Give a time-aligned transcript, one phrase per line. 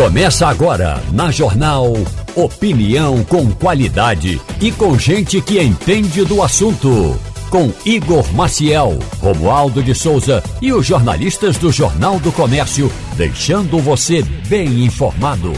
[0.00, 1.92] Começa agora na Jornal
[2.34, 7.20] Opinião com qualidade e com gente que entende do assunto.
[7.50, 14.22] Com Igor Maciel, Romualdo de Souza e os jornalistas do Jornal do Comércio, deixando você
[14.48, 15.52] bem informado.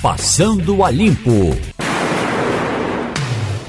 [0.00, 1.54] Passando a Limpo.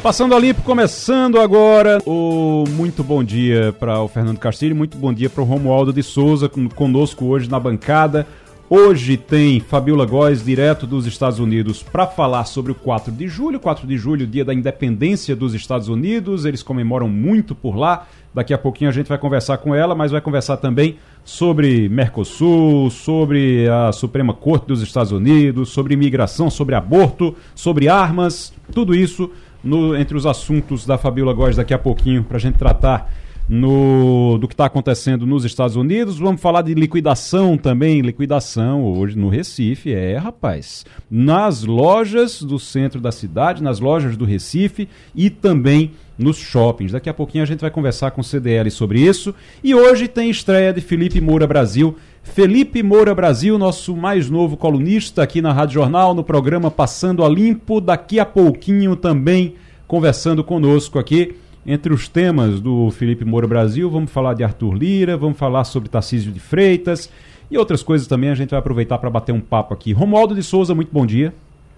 [0.02, 2.02] Passando a limpo, começando agora.
[2.06, 6.02] O muito bom dia para o Fernando Castilho, muito bom dia para o Romualdo de
[6.02, 8.26] Souza, conosco hoje na bancada.
[8.70, 13.62] Hoje tem Fabiola Góes, direto dos Estados Unidos, para falar sobre o 4 de julho.
[13.62, 16.44] 4 de julho, dia da independência dos Estados Unidos.
[16.44, 18.06] Eles comemoram muito por lá.
[18.34, 22.90] Daqui a pouquinho a gente vai conversar com ela, mas vai conversar também sobre Mercosul,
[22.90, 28.54] sobre a Suprema Corte dos Estados Unidos, sobre imigração, sobre aborto, sobre armas.
[28.74, 29.32] Tudo isso
[29.64, 33.10] no, entre os assuntos da Fabiola Góes daqui a pouquinho, para a gente tratar
[33.50, 36.18] no, do que está acontecendo nos Estados Unidos.
[36.18, 38.02] Vamos falar de liquidação também.
[38.02, 40.86] Liquidação hoje no Recife, é, rapaz.
[41.10, 46.92] Nas lojas do centro da cidade, nas lojas do Recife e também nos shoppings.
[46.92, 49.34] Daqui a pouquinho a gente vai conversar com o CDL sobre isso.
[49.64, 51.96] E hoje tem estreia de Felipe Moura Brasil.
[52.24, 57.30] Felipe Moura Brasil, nosso mais novo colunista aqui na Rádio Jornal, no programa Passando a
[57.30, 57.80] Limpo.
[57.80, 59.56] Daqui a pouquinho também
[59.88, 61.36] conversando conosco aqui.
[61.70, 65.90] Entre os temas do Felipe Moura Brasil, vamos falar de Arthur Lira, vamos falar sobre
[65.90, 67.12] Tarcísio de Freitas
[67.52, 68.30] e outras coisas também.
[68.30, 69.92] A gente vai aproveitar para bater um papo aqui.
[69.92, 71.34] Romualdo de Souza, muito bom dia.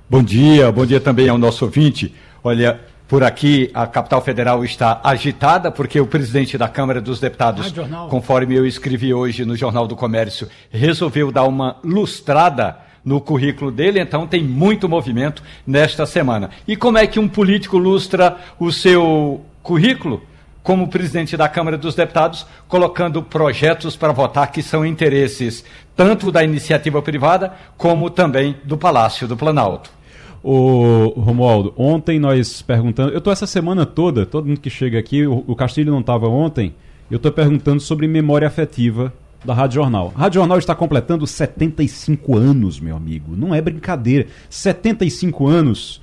[0.08, 2.14] Bom dia, bom dia também ao nosso ouvinte.
[2.44, 7.74] Olha, por aqui a capital federal está agitada porque o presidente da Câmara dos Deputados,
[7.80, 13.72] ah, conforme eu escrevi hoje no Jornal do Comércio, resolveu dar uma lustrada no currículo
[13.72, 16.52] dele, então tem muito movimento nesta semana.
[16.68, 20.22] E como é que um político lustra o seu currículo
[20.62, 25.64] como presidente da Câmara dos Deputados, colocando projetos para votar que são interesses
[25.96, 29.92] tanto da iniciativa privada como também do Palácio do Planalto.
[30.44, 35.26] O Romualdo, ontem nós perguntando, eu estou essa semana toda, todo mundo que chega aqui,
[35.26, 36.74] o, Castilho não estava ontem,
[37.12, 39.12] eu estou perguntando sobre memória afetiva
[39.44, 40.14] da Rádio Jornal.
[40.16, 43.36] A Rádio Jornal está completando 75 anos, meu amigo.
[43.36, 44.28] Não é brincadeira.
[44.50, 46.02] 75 anos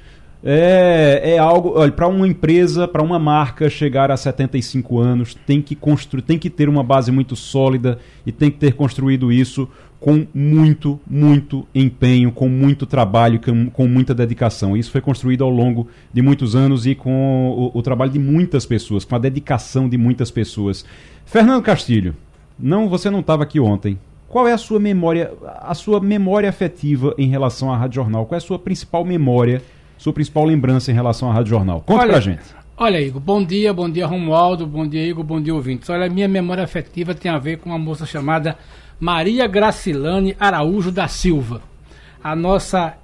[0.49, 1.73] é, é algo.
[1.75, 6.39] Olha, para uma empresa, para uma marca chegar a 75 anos, tem que construir, tem
[6.39, 9.69] que ter uma base muito sólida e tem que ter construído isso
[9.99, 14.77] com muito, muito empenho, com muito trabalho, com, com muita dedicação.
[14.77, 18.65] Isso foi construído ao longo de muitos anos e com o, o trabalho de muitas
[18.65, 20.85] pessoas, com a dedicação de muitas pessoas.
[21.25, 22.15] Fernando Castilho,
[22.57, 23.99] não, você não estava aqui ontem.
[24.29, 28.27] Qual é a sua memória, a sua memória afetiva em relação à Rádio Jornal?
[28.27, 29.61] Qual é a sua principal memória
[29.99, 31.81] sua principal lembrança em relação à Rádio Jornal.
[31.81, 32.43] Conta olha, pra gente.
[32.77, 35.89] Olha, Igor, bom dia, bom dia, Romualdo, bom dia, Igor, bom dia, ouvintes.
[35.89, 38.59] Olha, minha memória afetiva tem a ver com uma moça chamada
[39.01, 41.63] Maria Gracilane Araújo da Silva,
[42.23, 42.95] a nossa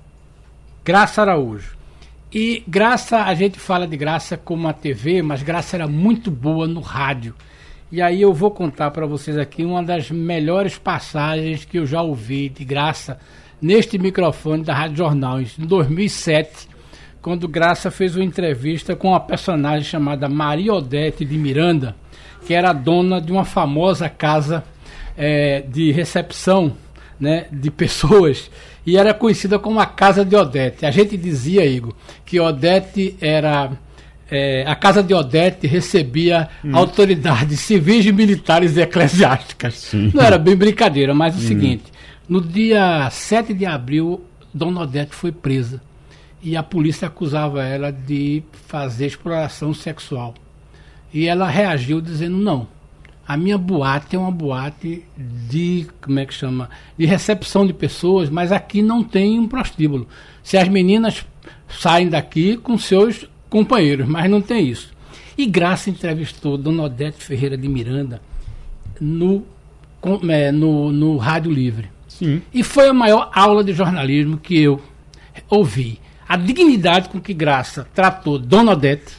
[0.84, 1.74] Graça Araújo.
[2.30, 6.66] E Graça, a gente fala de Graça como a TV, mas Graça era muito boa
[6.66, 7.34] no rádio.
[7.90, 12.02] E aí eu vou contar para vocês aqui uma das melhores passagens que eu já
[12.02, 13.18] ouvi de Graça
[13.60, 16.71] neste microfone da Rádio Jornal, em 2007
[17.22, 21.94] quando Graça fez uma entrevista com uma personagem chamada Maria Odete de Miranda,
[22.44, 24.64] que era dona de uma famosa casa
[25.16, 26.72] é, de recepção
[27.20, 28.50] né, de pessoas
[28.84, 30.84] e era conhecida como a Casa de Odete.
[30.84, 31.94] A gente dizia, Igor,
[32.26, 33.70] que Odete era.
[34.34, 36.74] É, a casa de Odete recebia hum.
[36.74, 39.74] autoridades civis, militares e eclesiásticas.
[39.74, 40.10] Sim.
[40.14, 41.46] Não era bem brincadeira, mas é o hum.
[41.46, 41.84] seguinte:
[42.26, 45.80] no dia 7 de abril, Dona Odete foi presa
[46.42, 50.34] e a polícia acusava ela de fazer exploração sexual.
[51.14, 52.66] E ela reagiu dizendo: não,
[53.26, 56.68] a minha boate é uma boate de, como é que chama?
[56.98, 60.08] De recepção de pessoas, mas aqui não tem um prostíbulo.
[60.42, 61.24] Se as meninas
[61.68, 64.92] saem daqui com seus companheiros, mas não tem isso.
[65.38, 68.20] E Graça entrevistou Dona Odete Ferreira de Miranda
[69.00, 69.44] no,
[70.28, 71.90] é, no, no Rádio Livre.
[72.08, 72.42] Sim.
[72.52, 74.80] E foi a maior aula de jornalismo que eu
[75.48, 79.14] ouvi a dignidade com que Graça tratou Dona Odete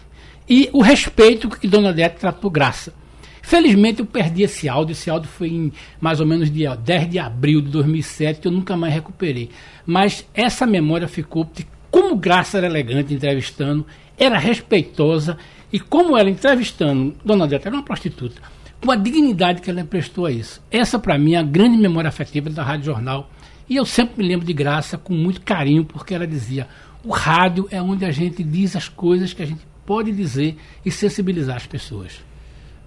[0.48, 2.94] e o respeito com que Dona Odete tratou Graça.
[3.42, 7.20] Felizmente eu perdi esse áudio, esse áudio foi em mais ou menos dia 10 de
[7.20, 9.50] abril de 2007, eu nunca mais recuperei.
[9.86, 13.86] Mas essa memória ficou de como Graça era elegante entrevistando,
[14.18, 15.38] era respeitosa
[15.72, 18.42] e como ela entrevistando Dona Odete era uma prostituta,
[18.80, 20.62] com a dignidade que ela emprestou a isso.
[20.72, 23.30] Essa para mim é a grande memória afetiva da Rádio Jornal.
[23.70, 26.68] E eu sempre me lembro de Graça com muito carinho, porque ela dizia:
[27.04, 30.56] o rádio é onde a gente diz as coisas que a gente pode dizer
[30.86, 32.22] e sensibilizar as pessoas.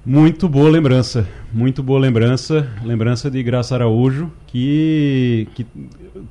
[0.05, 5.67] Muito boa lembrança, muito boa lembrança, lembrança de Graça Araújo, que, que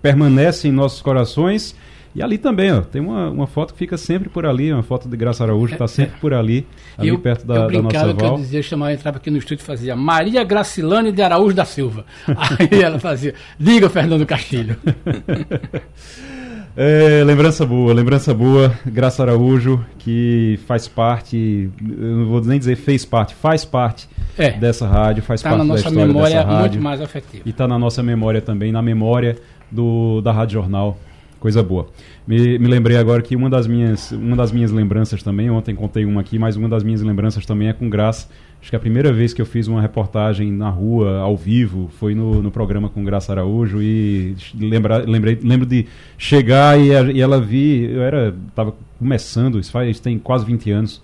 [0.02, 1.76] permanece em nossos corações.
[2.16, 5.10] E ali também, ó, tem uma, uma foto que fica sempre por ali, uma foto
[5.10, 6.66] de Graça Araújo, está sempre por ali,
[6.98, 9.62] ali eu, perto da, eu da nossa que eu dizia, chamava, entrava aqui no estúdio
[9.62, 12.06] e fazia Maria Gracilane de Araújo da Silva.
[12.26, 14.78] Aí ela fazia, diga Fernando Castilho.
[16.78, 22.76] É, lembrança boa, lembrança boa, Graça Araújo, que faz parte, eu não vou nem dizer
[22.76, 26.14] fez parte, faz parte é, dessa rádio, faz tá parte da história dessa rádio.
[26.14, 27.44] na nossa memória muito mais afetiva.
[27.46, 29.38] E está na nossa memória também, na memória
[29.72, 30.98] do, da Rádio Jornal,
[31.40, 31.88] coisa boa.
[32.28, 36.04] Me, me lembrei agora que uma das, minhas, uma das minhas lembranças também, ontem contei
[36.04, 38.28] uma aqui, mas uma das minhas lembranças também é com Graça,
[38.62, 42.16] Acho que a primeira vez que eu fiz uma reportagem na rua, ao vivo, foi
[42.16, 45.86] no, no programa com Graça Araújo e lembra, lembrei, lembro de
[46.18, 51.02] chegar e, e ela vi, eu era, estava começando, isso faz, tem quase 20 anos,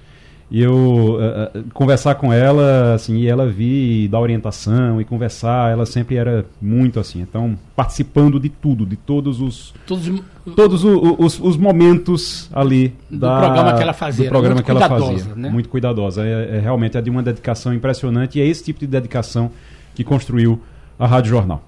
[0.51, 5.86] e eu uh, conversar com ela, assim, e ela vir dar orientação e conversar, ela
[5.86, 7.21] sempre era muito assim.
[7.21, 10.12] Então, participando de tudo, de todos os todos,
[10.53, 14.69] todos os, os, os momentos ali do da, programa que ela fazia, do programa que
[14.69, 15.50] ela fazia, né?
[15.50, 16.25] muito cuidadosa.
[16.25, 19.51] É, é, realmente é de uma dedicação impressionante e é esse tipo de dedicação
[19.95, 20.62] que construiu
[21.00, 21.63] a Rádio Jornal.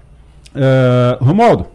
[0.54, 1.68] Uh, Romualdo,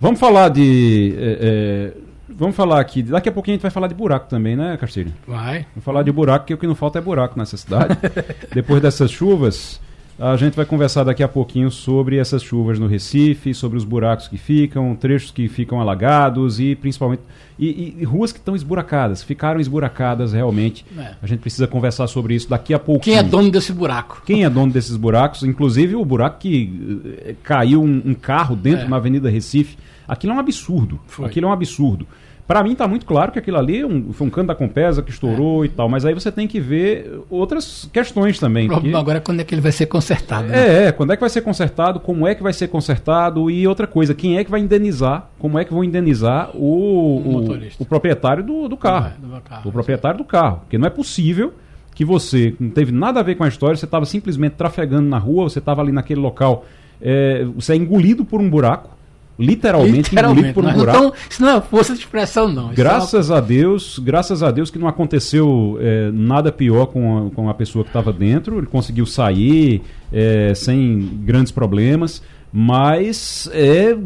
[0.00, 1.92] vamos falar de
[2.40, 3.02] Vamos falar aqui.
[3.02, 5.12] Daqui a pouquinho a gente vai falar de buraco também, né, Castilho?
[5.28, 5.66] Vai.
[5.74, 7.98] Vamos falar de buraco, porque o que não falta é buraco nessa cidade.
[8.54, 9.78] Depois dessas chuvas,
[10.18, 14.26] a gente vai conversar daqui a pouquinho sobre essas chuvas no Recife, sobre os buracos
[14.26, 17.20] que ficam, trechos que ficam alagados e principalmente.
[17.58, 20.86] E, e ruas que estão esburacadas, ficaram esburacadas realmente.
[20.96, 21.16] É.
[21.20, 23.04] A gente precisa conversar sobre isso daqui a pouco.
[23.04, 24.22] Quem é dono desse buraco?
[24.24, 25.42] Quem é dono desses buracos?
[25.42, 28.88] Inclusive o buraco que eh, caiu um, um carro dentro é.
[28.88, 29.76] na Avenida Recife.
[30.08, 30.98] Aquilo é um absurdo.
[31.06, 31.26] Foi.
[31.26, 32.06] Aquilo é um absurdo.
[32.50, 35.04] Para mim está muito claro que aquilo ali é um, foi um canto da Compesa
[35.04, 35.66] que estourou é.
[35.66, 38.66] e tal, mas aí você tem que ver outras questões também.
[38.66, 40.48] O problema agora é quando é que ele vai ser consertado.
[40.48, 40.58] Né?
[40.58, 43.68] É, é, quando é que vai ser consertado, como é que vai ser consertado e
[43.68, 47.86] outra coisa, quem é que vai indenizar, como é que vão indenizar o, o, o
[47.86, 49.12] proprietário do, do carro.
[49.20, 49.68] Do carro.
[49.68, 50.56] O proprietário do carro.
[50.62, 51.54] Porque não é possível
[51.94, 55.18] que você não teve nada a ver com a história, você estava simplesmente trafegando na
[55.18, 56.66] rua, você estava ali naquele local,
[57.00, 58.98] é, você é engolido por um buraco
[59.40, 60.98] literalmente, literalmente por um buraco.
[60.98, 62.70] Então, isso não é força de expressão, não.
[62.70, 63.38] É graças é uma...
[63.38, 67.54] a Deus, graças a Deus que não aconteceu é, nada pior com a, com a
[67.54, 68.58] pessoa que estava dentro.
[68.58, 69.82] Ele conseguiu sair
[70.12, 72.22] é, sem grandes problemas,
[72.52, 73.96] mas é,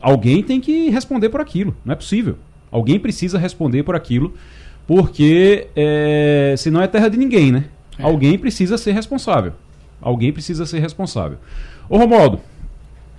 [0.00, 1.74] alguém tem que responder por aquilo.
[1.84, 2.36] Não é possível.
[2.70, 4.34] Alguém precisa responder por aquilo,
[4.86, 7.66] porque é, senão é terra de ninguém, né?
[7.98, 8.02] É.
[8.02, 9.52] Alguém precisa ser responsável.
[10.00, 11.38] Alguém precisa ser responsável.
[11.88, 12.40] Ô Romualdo,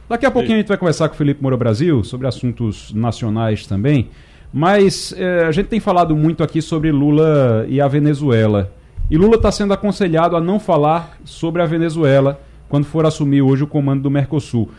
[0.07, 3.65] Daqui a pouquinho a gente vai conversar com o Felipe Moura Brasil sobre assuntos nacionais
[3.65, 4.09] também.
[4.53, 8.71] Mas é, a gente tem falado muito aqui sobre Lula e a Venezuela.
[9.09, 12.39] E Lula está sendo aconselhado a não falar sobre a Venezuela
[12.69, 14.69] quando for assumir hoje o comando do Mercosul.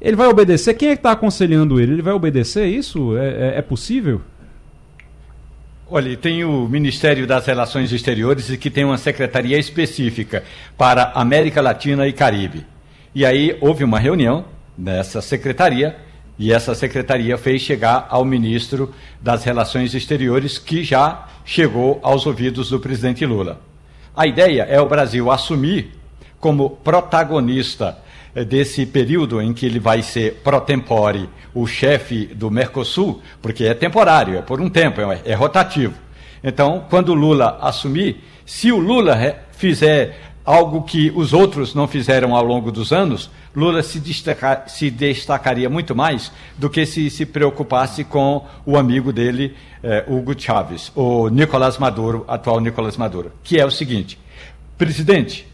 [0.00, 0.74] Ele vai obedecer?
[0.74, 1.92] Quem é que está aconselhando ele?
[1.92, 3.16] Ele vai obedecer isso?
[3.16, 4.20] É, é, é possível?
[5.88, 10.42] Olha, tem o Ministério das Relações Exteriores que tem uma secretaria específica
[10.76, 12.66] para América Latina e Caribe.
[13.14, 14.44] E aí houve uma reunião
[14.76, 15.96] nessa secretaria
[16.38, 22.70] e essa secretaria fez chegar ao ministro das Relações Exteriores, que já chegou aos ouvidos
[22.70, 23.60] do presidente Lula.
[24.16, 25.92] A ideia é o Brasil assumir
[26.40, 27.98] como protagonista
[28.34, 33.64] eh, desse período em que ele vai ser pro tempore o chefe do Mercosul, porque
[33.64, 35.94] é temporário, é por um tempo, é, é rotativo.
[36.42, 39.16] Então, quando Lula assumir, se o Lula
[39.52, 44.90] fizer algo que os outros não fizeram ao longo dos anos, Lula se, destaca, se
[44.90, 50.90] destacaria muito mais do que se se preocupasse com o amigo dele, eh, Hugo Chávez,
[50.94, 54.18] o Nicolás Maduro, atual Nicolás Maduro, que é o seguinte:
[54.76, 55.46] presidente,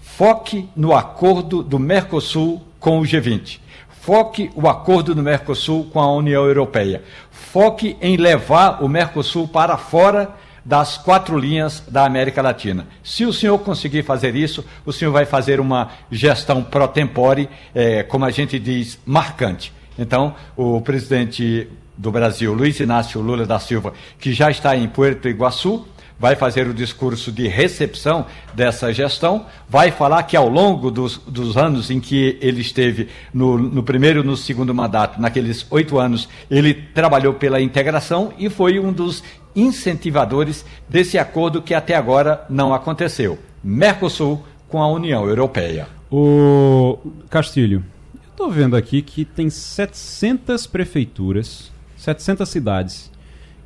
[0.00, 3.58] foque no acordo do Mercosul com o G20.
[4.00, 7.02] Foque o acordo do Mercosul com a União Europeia.
[7.30, 10.34] Foque em levar o Mercosul para fora
[10.64, 12.86] das quatro linhas da América Latina.
[13.02, 18.02] Se o senhor conseguir fazer isso, o senhor vai fazer uma gestão pro tempore, é,
[18.02, 19.72] como a gente diz, marcante.
[19.98, 25.28] Então, o presidente do Brasil, Luiz Inácio Lula da Silva, que já está em Puerto
[25.28, 25.86] Iguaçu,
[26.18, 31.56] vai fazer o discurso de recepção dessa gestão, vai falar que ao longo dos, dos
[31.56, 36.28] anos em que ele esteve no, no primeiro e no segundo mandato, naqueles oito anos,
[36.50, 39.22] ele trabalhou pela integração e foi um dos
[39.54, 43.38] incentivadores desse acordo que até agora não aconteceu.
[43.62, 45.88] Mercosul com a União Europeia.
[46.10, 53.10] O Castilho, eu estou vendo aqui que tem 700 prefeituras, 700 cidades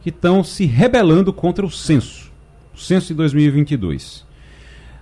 [0.02, 2.27] que estão se rebelando contra o censo,
[2.78, 4.26] censo de 2022.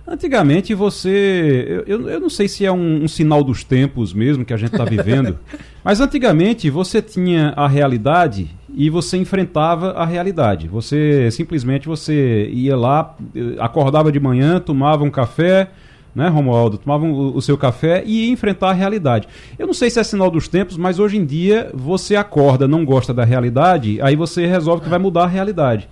[0.09, 1.83] Antigamente você.
[1.85, 4.71] Eu, eu não sei se é um, um sinal dos tempos mesmo que a gente
[4.71, 5.37] está vivendo,
[5.83, 10.67] mas antigamente você tinha a realidade e você enfrentava a realidade.
[10.69, 13.17] Você simplesmente você ia lá,
[13.59, 15.71] acordava de manhã, tomava um café,
[16.15, 16.77] né, Romualdo?
[16.77, 19.27] Tomava o, o seu café e ia enfrentar a realidade.
[19.59, 22.85] Eu não sei se é sinal dos tempos, mas hoje em dia você acorda, não
[22.85, 25.89] gosta da realidade, aí você resolve que vai mudar a realidade.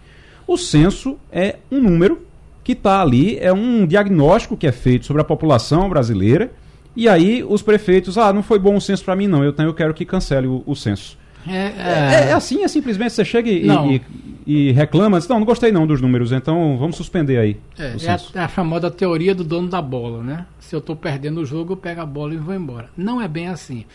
[0.48, 2.26] O censo é um número
[2.64, 6.52] que está ali, é um diagnóstico que é feito sobre a população brasileira,
[6.96, 9.74] e aí os prefeitos, ah, não foi bom o censo para mim não, eu, eu
[9.74, 11.18] quero que cancele o, o censo.
[11.48, 11.72] É, é...
[11.78, 14.02] É, é, assim, é simplesmente você chega e, e,
[14.48, 17.58] e, reclama, diz, não, não gostei não dos números, então vamos suspender aí.
[17.78, 20.46] É, é a, é a, famosa teoria do dono da bola, né?
[20.60, 22.90] Se eu estou perdendo o jogo, eu pego a bola e vou embora.
[22.98, 23.86] Não é bem assim.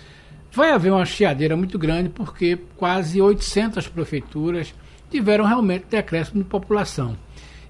[0.52, 4.75] Vai haver uma chiadeira muito grande porque quase 800 prefeituras
[5.11, 7.17] tiveram realmente decréscimo de população.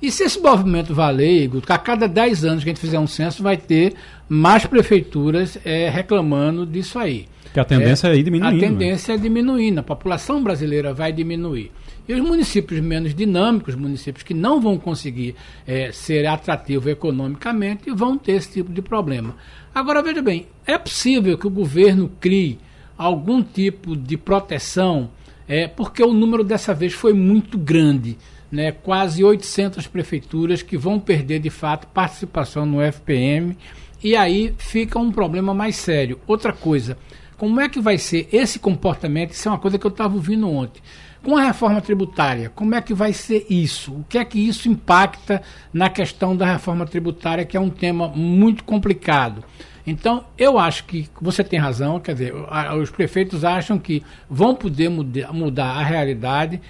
[0.03, 3.43] E se esse movimento valer, a cada 10 anos que a gente fizer um censo,
[3.43, 3.95] vai ter
[4.29, 7.27] mais prefeituras é, reclamando disso aí.
[7.53, 8.49] Que a tendência é, é ir diminuindo.
[8.49, 8.69] A né?
[8.69, 9.19] tendência né?
[9.19, 11.71] é diminuindo, a população brasileira vai diminuir.
[12.09, 15.35] E os municípios menos dinâmicos, municípios que não vão conseguir
[15.67, 19.37] é, ser atrativos economicamente, vão ter esse tipo de problema.
[19.75, 22.59] Agora, veja bem, é possível que o governo crie
[22.97, 25.11] algum tipo de proteção,
[25.51, 28.17] é, porque o número dessa vez foi muito grande
[28.53, 33.59] né, quase 800 prefeituras que vão perder de fato participação no FPM
[34.01, 36.21] e aí fica um problema mais sério.
[36.25, 36.97] Outra coisa,
[37.37, 39.33] como é que vai ser esse comportamento?
[39.33, 40.81] Isso é uma coisa que eu estava ouvindo ontem.
[41.21, 43.93] Com a reforma tributária, como é que vai ser isso?
[43.93, 45.43] O que é que isso impacta
[45.73, 49.45] na questão da reforma tributária, que é um tema muito complicado?
[49.87, 52.35] Então, eu acho que você tem razão, quer dizer,
[52.81, 56.61] os prefeitos acham que vão poder mudar a realidade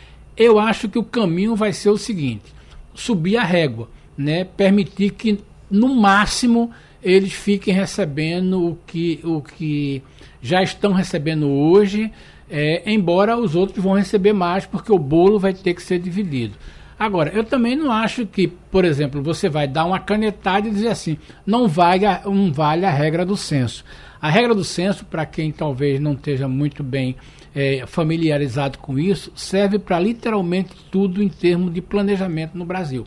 [0.41, 2.55] eu acho que o caminho vai ser o seguinte:
[2.95, 4.43] subir a régua, né?
[4.45, 5.39] permitir que,
[5.71, 6.71] no máximo,
[7.03, 10.03] eles fiquem recebendo o que, o que
[10.41, 12.11] já estão recebendo hoje,
[12.49, 16.55] é, embora os outros vão receber mais, porque o bolo vai ter que ser dividido.
[17.01, 20.89] Agora, eu também não acho que, por exemplo, você vai dar uma canetada e dizer
[20.89, 21.17] assim,
[21.47, 23.83] não vale a, não vale a regra do censo.
[24.21, 27.17] A regra do censo, para quem talvez não esteja muito bem
[27.55, 33.07] é, familiarizado com isso, serve para literalmente tudo em termos de planejamento no Brasil.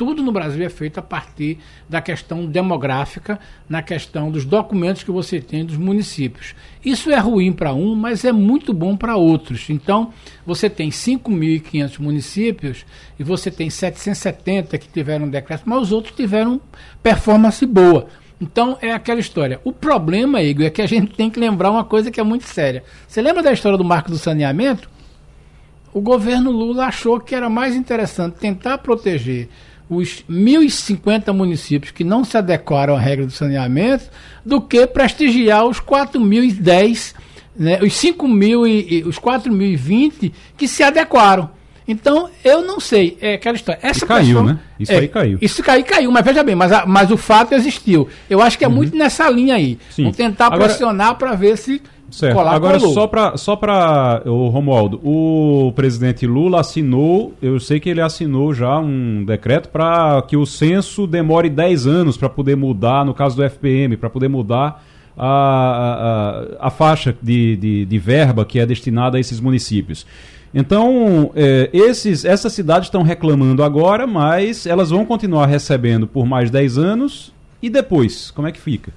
[0.00, 3.38] Tudo no Brasil é feito a partir da questão demográfica,
[3.68, 6.54] na questão dos documentos que você tem dos municípios.
[6.82, 9.68] Isso é ruim para um, mas é muito bom para outros.
[9.68, 10.10] Então,
[10.46, 12.86] você tem 5.500 municípios
[13.18, 16.58] e você tem 770 que tiveram decreto, mas os outros tiveram
[17.02, 18.06] performance boa.
[18.40, 19.60] Então é aquela história.
[19.64, 22.44] O problema, Igor, é que a gente tem que lembrar uma coisa que é muito
[22.44, 22.82] séria.
[23.06, 24.88] Você lembra da história do marco do saneamento?
[25.92, 29.50] O governo Lula achou que era mais interessante tentar proteger
[29.90, 34.08] os 1.050 municípios que não se adequaram à regra do saneamento
[34.46, 37.14] do que prestigiar os 4.010,
[37.56, 41.50] né, os 5.000 e os 4.020 que se adequaram.
[41.88, 43.18] Então, eu não sei.
[43.20, 43.80] É aquela história.
[43.82, 44.60] Essa e caiu, pessoa, né?
[44.78, 45.38] Isso é, aí caiu.
[45.42, 48.08] Isso caiu, caiu, mas veja bem, mas, a, mas o fato existiu.
[48.28, 48.74] Eu acho que é uhum.
[48.74, 49.76] muito nessa linha aí.
[49.90, 50.04] Sim.
[50.04, 51.82] Vamos tentar Agora, pressionar para ver se.
[52.10, 52.34] Certo.
[52.34, 52.94] Colar Agora, colou.
[52.94, 58.52] só para só para o Romualdo, o presidente Lula assinou, eu sei que ele assinou
[58.52, 63.36] já um decreto para que o censo demore 10 anos para poder mudar, no caso
[63.36, 64.84] do FPM, para poder mudar
[65.16, 70.06] a, a, a faixa de, de, de verba que é destinada a esses municípios.
[70.52, 76.50] Então, é, esses, essas cidades estão reclamando agora, mas elas vão continuar recebendo por mais
[76.50, 77.32] 10 anos.
[77.62, 78.92] E depois, como é que fica?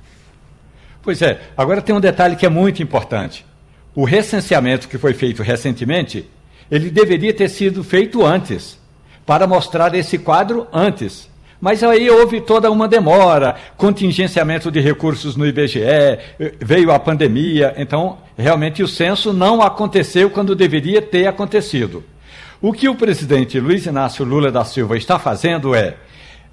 [1.04, 3.46] Pois é, agora tem um detalhe que é muito importante.
[3.94, 6.28] O recenseamento que foi feito recentemente,
[6.72, 8.80] ele deveria ter sido feito antes,
[9.26, 11.30] para mostrar esse quadro antes.
[11.60, 15.82] Mas aí houve toda uma demora, contingenciamento de recursos no IBGE,
[16.60, 22.04] veio a pandemia, então realmente o censo não aconteceu quando deveria ter acontecido.
[22.62, 25.96] O que o presidente Luiz Inácio Lula da Silva está fazendo é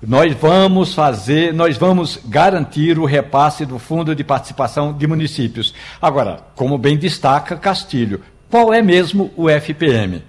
[0.03, 5.75] nós vamos fazer, nós vamos garantir o repasse do Fundo de Participação de Municípios.
[6.01, 10.23] Agora, como bem destaca Castilho, qual é mesmo o FPM?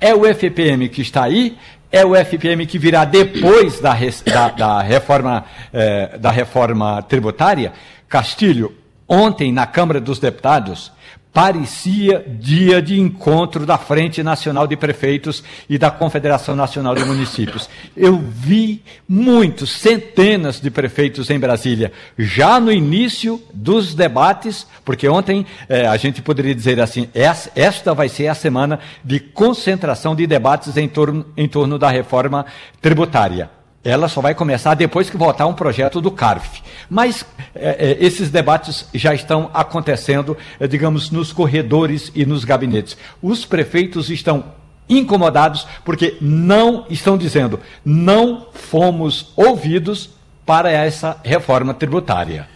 [0.00, 1.56] É o FPM que está aí?
[1.92, 7.74] é o FPM que virá depois da, da, da reforma, eh, da reforma tributária.
[8.08, 8.74] Castilho,
[9.06, 10.90] ontem na Câmara dos Deputados,
[11.32, 17.70] parecia dia de encontro da Frente Nacional de Prefeitos e da Confederação Nacional de Municípios.
[17.96, 25.46] Eu vi muitos, centenas de prefeitos em Brasília, já no início dos debates, porque ontem
[25.68, 30.76] eh, a gente poderia dizer assim: esta vai ser a semana de concentração de debates
[30.76, 32.44] em torno, em torno da reforma
[32.80, 33.61] tributária.
[33.84, 36.62] Ela só vai começar depois que votar um projeto do CARF.
[36.88, 37.24] Mas
[37.54, 42.96] é, é, esses debates já estão acontecendo, é, digamos, nos corredores e nos gabinetes.
[43.20, 44.44] Os prefeitos estão
[44.88, 50.10] incomodados porque não estão dizendo, não fomos ouvidos
[50.44, 52.48] para essa reforma tributária.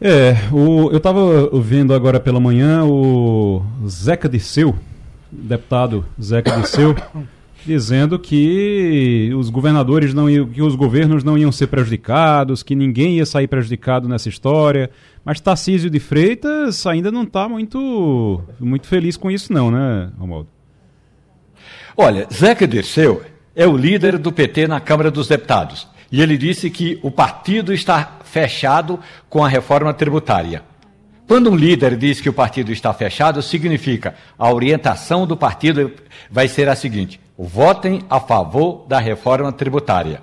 [0.00, 4.76] É, o, eu estava ouvindo agora pela manhã o Zeca Disseu,
[5.32, 6.94] deputado Zeca Disseu,
[7.66, 13.16] dizendo que os governadores não iam, que os governos não iam ser prejudicados, que ninguém
[13.16, 14.90] ia sair prejudicado nessa história.
[15.24, 20.48] Mas Tarcísio de Freitas ainda não está muito, muito feliz com isso, não, né, Romualdo?
[21.96, 23.22] Olha, Zeca Dirceu
[23.54, 25.88] é o líder do PT na Câmara dos Deputados.
[26.12, 30.62] E ele disse que o partido está fechado com a reforma tributária.
[31.26, 35.90] Quando um líder diz que o partido está fechado, significa a orientação do partido
[36.30, 40.22] vai ser a seguinte: votem a favor da reforma tributária.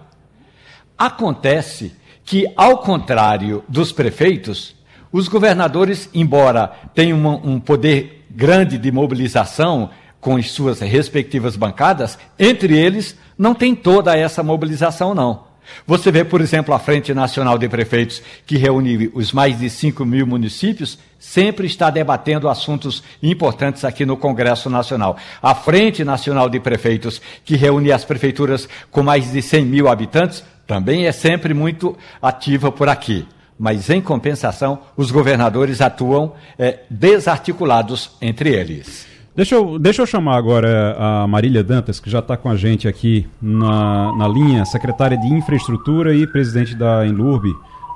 [0.98, 1.93] Acontece
[2.25, 4.75] que, ao contrário dos prefeitos,
[5.12, 9.89] os governadores, embora tenham um poder grande de mobilização
[10.20, 15.43] com as suas respectivas bancadas, entre eles não tem toda essa mobilização, não.
[15.86, 20.05] Você vê, por exemplo, a Frente Nacional de Prefeitos, que reúne os mais de 5
[20.05, 25.15] mil municípios, sempre está debatendo assuntos importantes aqui no Congresso Nacional.
[25.41, 30.43] A Frente Nacional de Prefeitos, que reúne as prefeituras com mais de 100 mil habitantes,
[30.67, 33.25] também é sempre muito ativa por aqui.
[33.57, 39.07] Mas, em compensação, os governadores atuam é, desarticulados entre eles.
[39.33, 42.85] Deixa eu, deixa eu chamar agora a Marília Dantas, que já está com a gente
[42.85, 47.47] aqui na, na linha, secretária de Infraestrutura e presidente da Enlurb,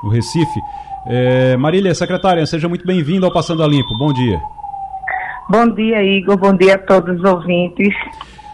[0.01, 0.60] no Recife.
[1.10, 3.98] É, Marília, secretária, seja muito bem-vinda ao Passando a Limpo.
[3.98, 4.40] Bom dia.
[5.50, 6.38] Bom dia, Igor.
[6.38, 7.94] Bom dia a todos os ouvintes.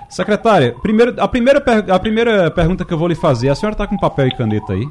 [0.10, 3.88] Secretária, primeiro, a, primeira, a primeira pergunta que eu vou lhe fazer, a senhora está
[3.88, 4.88] com papel e caneta aí?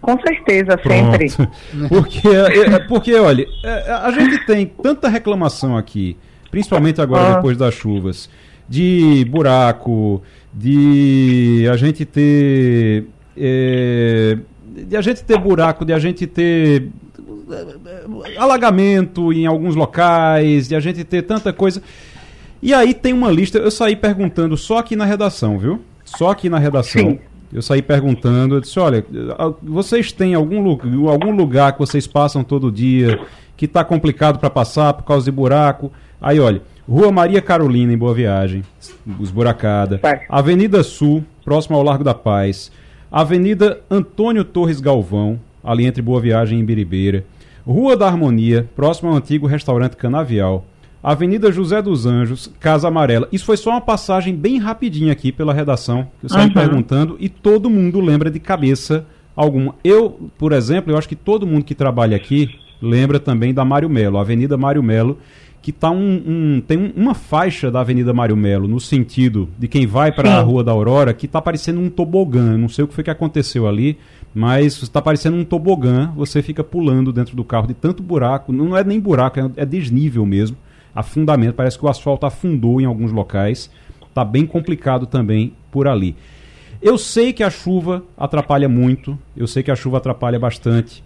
[0.00, 1.18] Com certeza, Pronto.
[1.18, 1.28] sempre.
[1.88, 6.16] Porque, é, é, porque olha, é, a gente tem tanta reclamação aqui
[6.50, 7.34] principalmente agora ah.
[7.36, 8.28] depois das chuvas,
[8.68, 13.06] de buraco, de a gente ter.
[13.36, 14.36] É,
[14.70, 16.88] de a gente ter buraco, de a gente ter
[17.50, 21.82] eh, alagamento em alguns locais, de a gente ter tanta coisa.
[22.62, 25.80] E aí tem uma lista, eu saí perguntando só aqui na redação, viu?
[26.04, 27.10] Só aqui na redação.
[27.10, 27.18] Sim.
[27.52, 29.04] Eu saí perguntando, eu disse, olha,
[29.60, 30.70] vocês têm algum,
[31.08, 33.18] algum lugar que vocês passam todo dia
[33.56, 35.90] que está complicado para passar por causa de buraco?
[36.20, 38.62] Aí, olha, Rua Maria Carolina, em Boa Viagem,
[39.20, 40.00] esburacada.
[40.28, 42.70] Avenida Sul, próximo ao Largo da Paz.
[43.12, 47.24] Avenida Antônio Torres Galvão, ali entre Boa Viagem e Biribeira.
[47.66, 50.64] Rua da Harmonia, próximo ao antigo restaurante Canavial.
[51.02, 53.26] Avenida José dos Anjos, Casa Amarela.
[53.32, 56.52] Isso foi só uma passagem bem rapidinha aqui pela redação, que eu saí uhum.
[56.52, 59.74] perguntando, e todo mundo lembra de cabeça alguma.
[59.82, 62.48] Eu, por exemplo, eu acho que todo mundo que trabalha aqui
[62.80, 65.18] lembra também da Mário Melo, Avenida Mário Melo,
[65.62, 69.86] que tá um, um tem uma faixa da Avenida Mário Melo no sentido de quem
[69.86, 72.56] vai para a Rua da Aurora que tá parecendo um tobogã.
[72.56, 73.98] Não sei o que foi que aconteceu ali,
[74.34, 76.12] mas está parecendo um tobogã.
[76.16, 78.52] Você fica pulando dentro do carro de tanto buraco.
[78.52, 80.56] Não é nem buraco, é, é desnível mesmo.
[80.94, 81.54] Afundamento.
[81.54, 83.70] Parece que o asfalto afundou em alguns locais.
[84.14, 86.16] Tá bem complicado também por ali.
[86.80, 89.18] Eu sei que a chuva atrapalha muito.
[89.36, 91.04] Eu sei que a chuva atrapalha bastante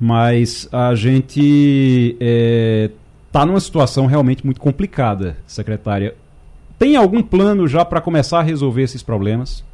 [0.00, 2.90] mas a gente é,
[3.32, 6.14] está numa situação realmente muito complicada, secretária.
[6.78, 9.64] Tem algum plano já para começar a resolver esses problemas?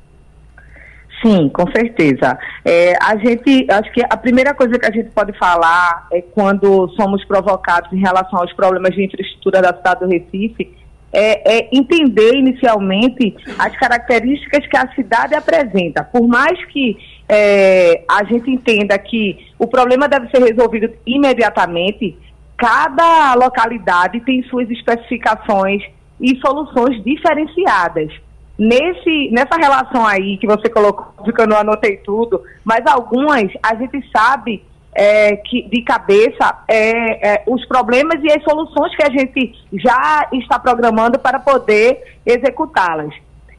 [1.21, 2.39] Sim, com certeza.
[2.65, 6.89] É, a gente, acho que a primeira coisa que a gente pode falar é quando
[6.91, 10.73] somos provocados em relação aos problemas de infraestrutura da cidade do Recife,
[11.13, 16.05] é, é, entender inicialmente as características que a cidade apresenta.
[16.05, 16.97] Por mais que
[17.29, 22.17] é, a gente entenda que o problema deve ser resolvido imediatamente,
[22.59, 25.81] cada localidade tem suas especificações
[26.21, 28.13] e soluções diferenciadas.
[28.59, 33.77] Nesse, nessa relação aí que você colocou, que eu não anotei tudo, mas algumas a
[33.77, 39.11] gente sabe é, que de cabeça é, é, os problemas e as soluções que a
[39.11, 43.15] gente já está programando para poder executá-las.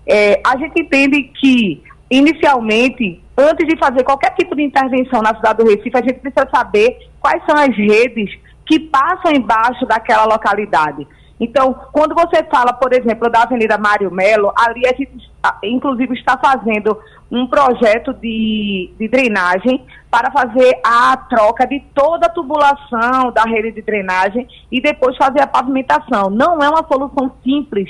[0.06, 1.82] É, a gente entende que,
[2.12, 6.50] inicialmente, antes de fazer qualquer tipo de intervenção na cidade do Recife, a gente precisa
[6.54, 8.38] saber quais são as redes
[8.70, 11.08] que passam embaixo daquela localidade.
[11.40, 15.32] Então, quando você fala, por exemplo, da Avenida Mário Melo, ali a gente,
[15.64, 16.96] inclusive, está fazendo
[17.32, 23.72] um projeto de, de drenagem para fazer a troca de toda a tubulação da rede
[23.72, 26.30] de drenagem e depois fazer a pavimentação.
[26.30, 27.90] Não é uma solução simples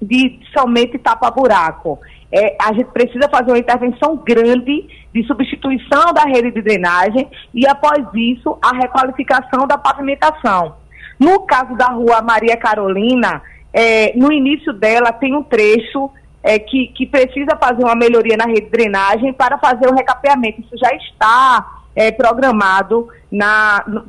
[0.00, 1.98] de somente tapa-buraco.
[2.32, 7.66] É, a gente precisa fazer uma intervenção grande de substituição da rede de drenagem e,
[7.66, 10.76] após isso, a requalificação da pavimentação.
[11.20, 13.42] No caso da rua Maria Carolina,
[13.72, 16.10] é, no início dela tem um trecho
[16.42, 20.62] é, que, que, precisa fazer uma melhoria na rede de drenagem para fazer o recapeamento.
[20.62, 23.08] Isso já está é, programado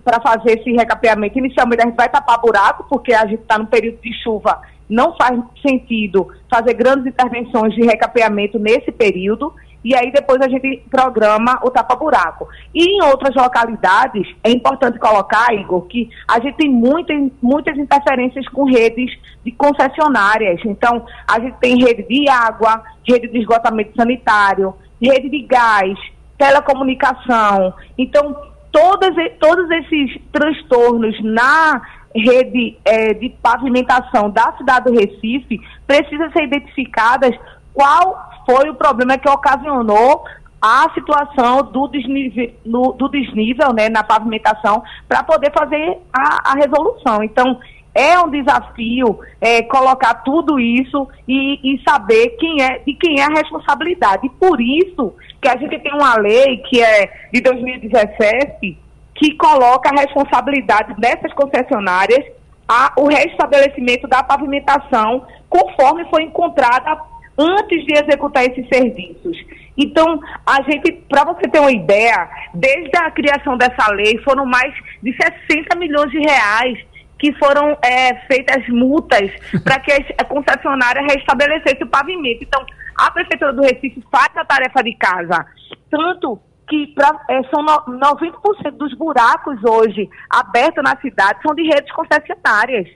[0.03, 1.37] para fazer esse recapeamento.
[1.37, 4.61] Inicialmente a gente vai tapar buraco, porque a gente está no período de chuva,
[4.93, 9.53] não faz sentido fazer grandes intervenções de recapeamento nesse período
[9.83, 12.47] e aí depois a gente programa o tapa-buraco.
[12.73, 18.47] E em outras localidades, é importante colocar, Igor, que a gente tem muitas, muitas interferências
[18.47, 19.11] com redes
[19.43, 20.61] de concessionárias.
[20.63, 25.97] Então, a gente tem rede de água, rede de esgotamento sanitário, rede de gás,
[26.37, 27.73] telecomunicação.
[27.97, 28.33] Então,
[28.71, 31.81] todos, todos esses transtornos na
[32.15, 37.35] rede é, de pavimentação da cidade do Recife precisam ser identificadas
[37.73, 40.23] qual foi o problema que ocasionou
[40.61, 47.21] a situação do desnível, do desnível né, na pavimentação para poder fazer a, a, resolução.
[47.21, 47.59] Então,
[47.93, 53.23] é um desafio é, colocar tudo isso e, e, saber quem é, de quem é
[53.23, 54.25] a responsabilidade.
[54.25, 58.77] E por isso que a gente tem uma lei que é de 2017
[59.23, 62.25] que coloca a responsabilidade dessas concessionárias
[62.67, 66.97] a, o restabelecimento da pavimentação conforme foi encontrada
[67.37, 69.37] antes de executar esses serviços.
[69.77, 74.73] Então, a gente, para você ter uma ideia, desde a criação dessa lei, foram mais
[75.01, 76.77] de 60 milhões de reais
[77.17, 79.31] que foram é, feitas multas
[79.63, 82.43] para que a concessionária restabelecesse o pavimento.
[82.43, 82.65] Então,
[82.97, 85.45] a Prefeitura do Recife faz a tarefa de casa.
[85.89, 91.63] Tanto que pra, é, são no, 90% dos buracos hoje abertos na cidade são de
[91.63, 92.87] redes concessionárias.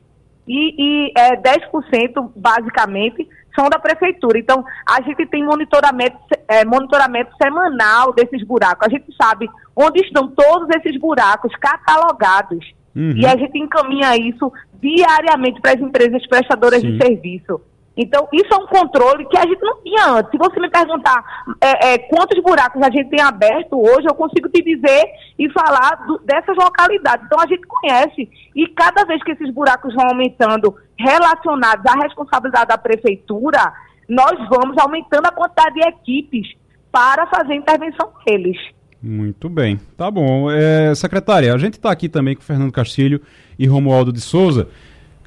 [0.47, 4.39] E, e é, 10%, basicamente, são da prefeitura.
[4.39, 8.87] Então, a gente tem monitoramento, é, monitoramento semanal desses buracos.
[8.87, 12.65] A gente sabe onde estão todos esses buracos catalogados.
[12.95, 13.13] Uhum.
[13.17, 14.51] E a gente encaminha isso
[14.81, 16.97] diariamente para as empresas prestadoras Sim.
[16.97, 17.61] de serviço.
[17.97, 20.29] Então, isso é um controle que a gente não tinha antes.
[20.29, 21.23] Se você me perguntar
[21.59, 25.03] é, é, quantos buracos a gente tem aberto hoje, eu consigo te dizer
[25.39, 27.25] e falar do, dessas localidades.
[27.25, 28.29] Então, a gente conhece.
[28.55, 33.73] E cada vez que esses buracos vão aumentando relacionados à responsabilidade da prefeitura,
[34.07, 36.55] nós vamos aumentando a quantidade de equipes
[36.91, 38.57] para fazer intervenção deles.
[39.01, 39.79] Muito bem.
[39.95, 40.49] Tá bom.
[40.51, 43.21] É, secretária, a gente está aqui também com o Fernando Castilho
[43.57, 44.67] e Romualdo de Souza.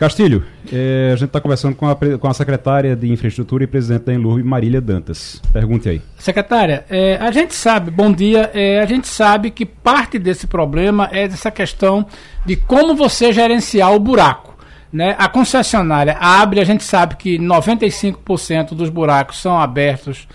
[0.01, 4.07] Castilho, é, a gente está conversando com a, com a secretária de Infraestrutura e presidente
[4.07, 5.43] da Enlurb, Marília Dantas.
[5.53, 6.01] Pergunte aí.
[6.17, 11.11] Secretária, é, a gente sabe, bom dia, é, a gente sabe que parte desse problema
[11.13, 12.07] é dessa questão
[12.47, 14.57] de como você gerenciar o buraco.
[14.91, 15.15] Né?
[15.19, 20.27] A concessionária abre, a gente sabe que 95% dos buracos são abertos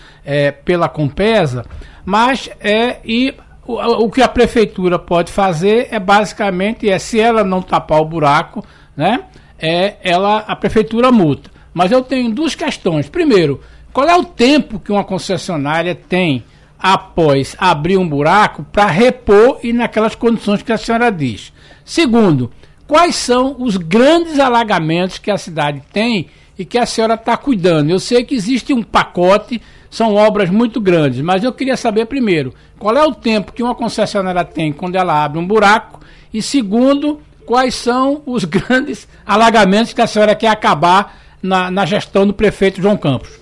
[0.64, 1.64] pela Compesa,
[2.04, 3.34] mas é, e
[3.66, 8.04] o, o que a prefeitura pode fazer é basicamente é se ela não tapar o
[8.04, 8.64] buraco,
[8.96, 9.24] né?
[9.58, 11.50] É ela a prefeitura multa.
[11.72, 13.08] Mas eu tenho duas questões.
[13.08, 13.60] Primeiro,
[13.92, 16.44] qual é o tempo que uma concessionária tem
[16.78, 21.52] após abrir um buraco para repor e naquelas condições que a senhora diz?
[21.84, 22.50] Segundo,
[22.86, 27.90] quais são os grandes alagamentos que a cidade tem e que a senhora está cuidando?
[27.90, 32.52] Eu sei que existe um pacote, são obras muito grandes, mas eu queria saber primeiro,
[32.78, 36.00] qual é o tempo que uma concessionária tem quando ela abre um buraco?
[36.32, 42.26] E segundo, quais são os grandes alagamentos que a senhora quer acabar na, na gestão
[42.26, 43.40] do prefeito João Campos.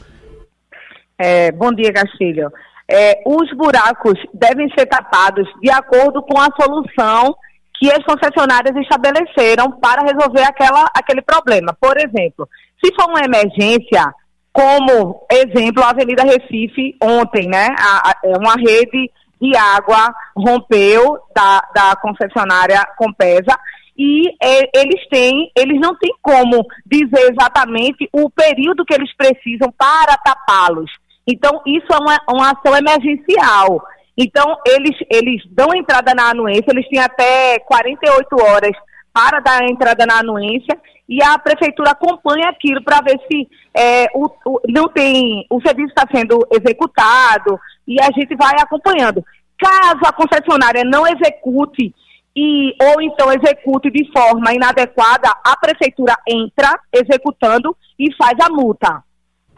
[1.18, 2.52] É, bom dia, Castilho.
[2.88, 7.34] É, os buracos devem ser tapados de acordo com a solução
[7.78, 11.74] que as concessionárias estabeleceram para resolver aquela, aquele problema.
[11.80, 12.48] Por exemplo,
[12.84, 14.12] se for uma emergência,
[14.52, 17.68] como exemplo a Avenida Recife ontem, né?
[17.78, 23.58] A, a, é uma rede de água rompeu da, da concessionária Compesa
[23.96, 29.72] e é, eles têm, eles não têm como dizer exatamente o período que eles precisam
[29.76, 30.90] para tapá-los.
[31.26, 33.82] Então, isso é uma, uma ação emergencial.
[34.16, 38.76] Então, eles, eles dão entrada na anuência, eles têm até 48 horas
[39.12, 40.78] para dar entrada na anuência
[41.08, 45.92] e a prefeitura acompanha aquilo para ver se é, o, o, não tem, o serviço
[45.96, 49.24] está sendo executado e a gente vai acompanhando.
[49.58, 51.94] Caso a concessionária não execute
[52.36, 59.02] e ou então execute de forma inadequada, a prefeitura entra executando e faz a multa.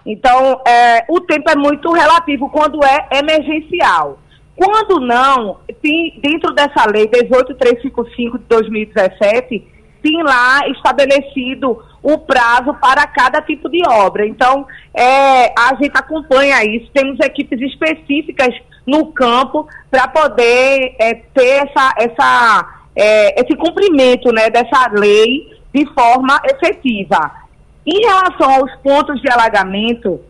[0.05, 4.21] Então, é, o tempo é muito relativo quando é emergencial.
[4.55, 9.67] Quando não, tem, dentro dessa lei 18355 de 2017,
[10.03, 14.25] tem lá estabelecido o prazo para cada tipo de obra.
[14.25, 14.65] Então,
[14.95, 18.55] é, a gente acompanha isso, temos equipes específicas
[18.87, 25.85] no campo para poder é, ter essa, essa, é, esse cumprimento né, dessa lei de
[25.95, 27.33] forma efetiva.
[27.85, 30.21] Em relação aos pontos de alagamento,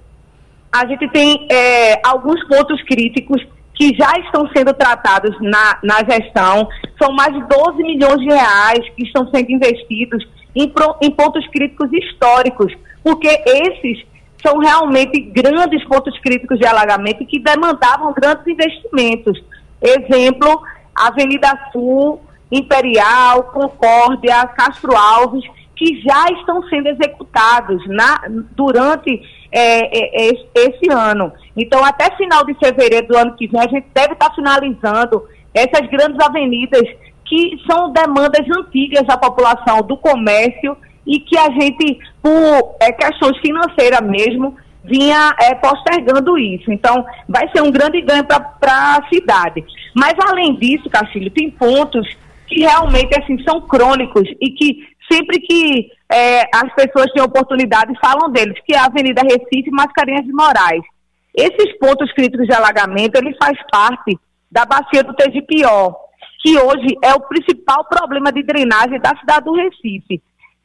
[0.73, 6.67] a gente tem é, alguns pontos críticos que já estão sendo tratados na, na gestão.
[6.99, 11.89] São mais de 12 milhões de reais que estão sendo investidos em, em pontos críticos
[11.93, 12.73] históricos,
[13.05, 14.05] porque esses
[14.45, 19.43] são realmente grandes pontos críticos de alagamento que demandavam grandes investimentos.
[19.83, 20.63] Exemplo,
[20.95, 29.21] Avenida Sul, Imperial, Concórdia, Castro Alves, que já estão sendo executados na, durante
[29.53, 31.33] é, é, é, esse ano.
[31.57, 35.87] Então, até final de fevereiro do ano que vem, a gente deve estar finalizando essas
[35.89, 36.83] grandes avenidas
[37.27, 43.39] que são demandas antigas da população, do comércio, e que a gente, por é, questões
[43.39, 46.71] financeiras mesmo, vinha é, postergando isso.
[46.73, 49.65] Então, vai ser um grande ganho para a cidade.
[49.95, 52.07] Mas, além disso, Castilho, tem pontos
[52.47, 58.31] que realmente assim são crônicos e que sempre que é, as pessoas têm oportunidade falam
[58.31, 60.83] deles, que é a Avenida Recife e Mascarenhas de Moraes.
[61.35, 64.19] Esses pontos críticos de alagamento, ele faz parte
[64.51, 65.93] da bacia do Tegipió,
[66.47, 70.23] que hoje é o principal problema de drenagem da cidade do Recife.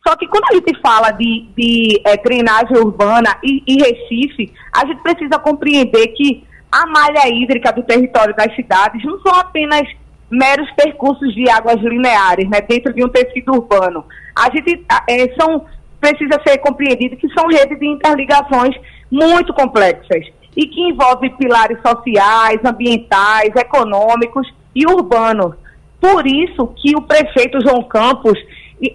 [0.07, 4.85] Só que quando a gente fala de, de é, drenagem urbana e, e Recife, a
[4.85, 9.81] gente precisa compreender que a malha hídrica do território das cidades não são apenas
[10.29, 14.05] meros percursos de águas lineares, né, dentro de um tecido urbano.
[14.37, 15.65] A gente é, são
[15.99, 18.75] precisa ser compreendido que são redes de interligações
[19.09, 25.55] muito complexas e que envolvem pilares sociais, ambientais, econômicos e urbanos.
[26.01, 28.37] Por isso que o prefeito João Campos,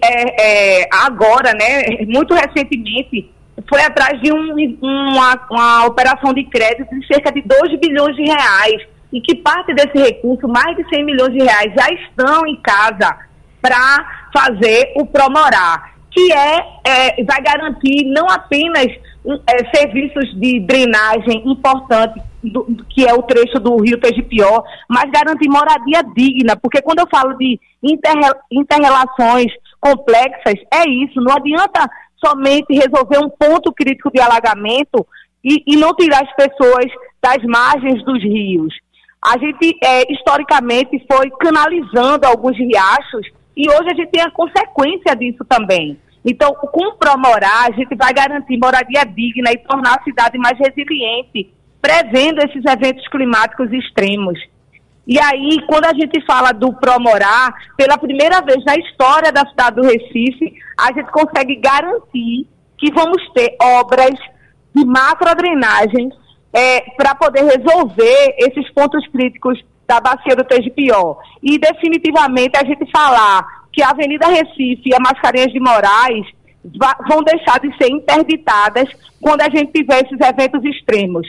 [0.03, 3.31] é, é, agora, né, muito recentemente,
[3.69, 8.23] foi atrás de um, uma, uma operação de crédito de cerca de 2 bilhões de
[8.23, 8.85] reais.
[9.11, 13.17] E que parte desse recurso, mais de 100 milhões de reais, já estão em casa
[13.61, 18.87] para fazer o Promorar, que é, é, vai garantir não apenas
[19.47, 25.49] é, serviços de drenagem importante, do, que é o trecho do Rio Tegipió, mas garantir
[25.49, 27.59] moradia digna, porque quando eu falo de
[28.51, 31.89] interrelações complexas, é isso, não adianta
[32.23, 35.05] somente resolver um ponto crítico de alagamento
[35.43, 36.85] e, e não tirar as pessoas
[37.21, 38.73] das margens dos rios.
[39.23, 45.15] A gente, é, historicamente, foi canalizando alguns riachos e hoje a gente tem a consequência
[45.15, 45.97] disso também.
[46.23, 50.57] Então, com o Promorar, a gente vai garantir moradia digna e tornar a cidade mais
[50.59, 51.49] resiliente,
[51.87, 54.37] prevendo esses eventos climáticos extremos.
[55.07, 59.77] E aí, quando a gente fala do Promorar, pela primeira vez na história da cidade
[59.77, 62.45] do Recife, a gente consegue garantir
[62.77, 64.19] que vamos ter obras
[64.75, 66.11] de macrodrenagem
[66.51, 71.15] é, para poder resolver esses pontos críticos da bacia do Tegipió.
[71.41, 76.27] E definitivamente a gente falar que a Avenida Recife e a Mascarenhas de Moraes
[77.07, 78.89] vão deixar de ser interditadas
[79.21, 81.25] quando a gente tiver esses eventos extremos.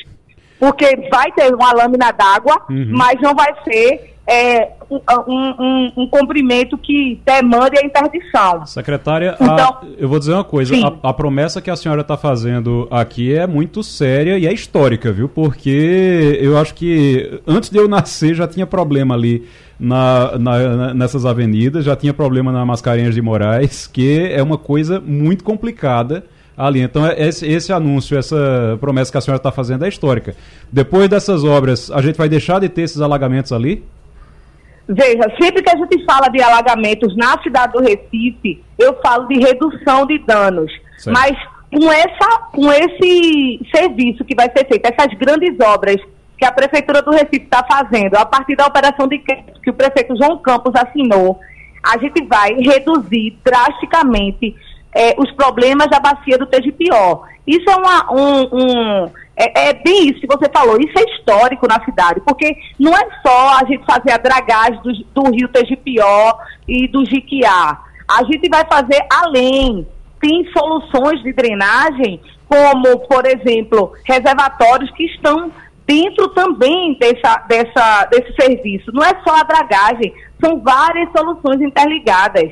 [0.58, 2.88] Porque vai ter uma lâmina d'água, uhum.
[2.90, 8.66] mas não vai ser é, um, um, um, cumprimento que demande a interdição.
[8.66, 12.14] Secretária, então, a, eu vou dizer uma coisa: a, a, promessa que a senhora está
[12.14, 15.30] fazendo aqui é muito séria e é histórica, viu?
[15.30, 19.46] Porque eu acho que antes de eu nascer já tinha problema ali.
[19.80, 25.00] Na, na, nessas avenidas, já tinha problema na Mascarenhas de Moraes, que é uma coisa
[25.00, 26.24] muito complicada
[26.58, 26.82] ali.
[26.82, 30.34] Então, é, esse, esse anúncio, essa promessa que a senhora está fazendo é histórica.
[30.72, 33.84] Depois dessas obras, a gente vai deixar de ter esses alagamentos ali?
[34.88, 39.38] Veja, sempre que a gente fala de alagamentos na cidade do Recife, eu falo de
[39.38, 40.72] redução de danos.
[40.96, 41.14] Certo.
[41.14, 41.36] Mas
[41.70, 45.96] com, essa, com esse serviço que vai ser feito, essas grandes obras
[46.38, 49.74] que a Prefeitura do Recife está fazendo, a partir da operação de crédito que o
[49.74, 51.38] prefeito João Campos assinou,
[51.82, 54.54] a gente vai reduzir drasticamente
[54.94, 57.22] é, os problemas da bacia do Tegipió.
[57.46, 61.66] Isso é uma, um, um é, é, bem isso que você falou, isso é histórico
[61.68, 66.34] na cidade, porque não é só a gente fazer a dragagem do, do rio Tegipió
[66.66, 67.78] e do Jiquiá.
[68.10, 69.86] A gente vai fazer além.
[70.20, 75.52] Tem soluções de drenagem, como, por exemplo, reservatórios que estão
[75.86, 78.90] dentro também dessa, dessa, desse serviço.
[78.92, 80.12] Não é só a dragagem,
[80.44, 82.50] são várias soluções interligadas.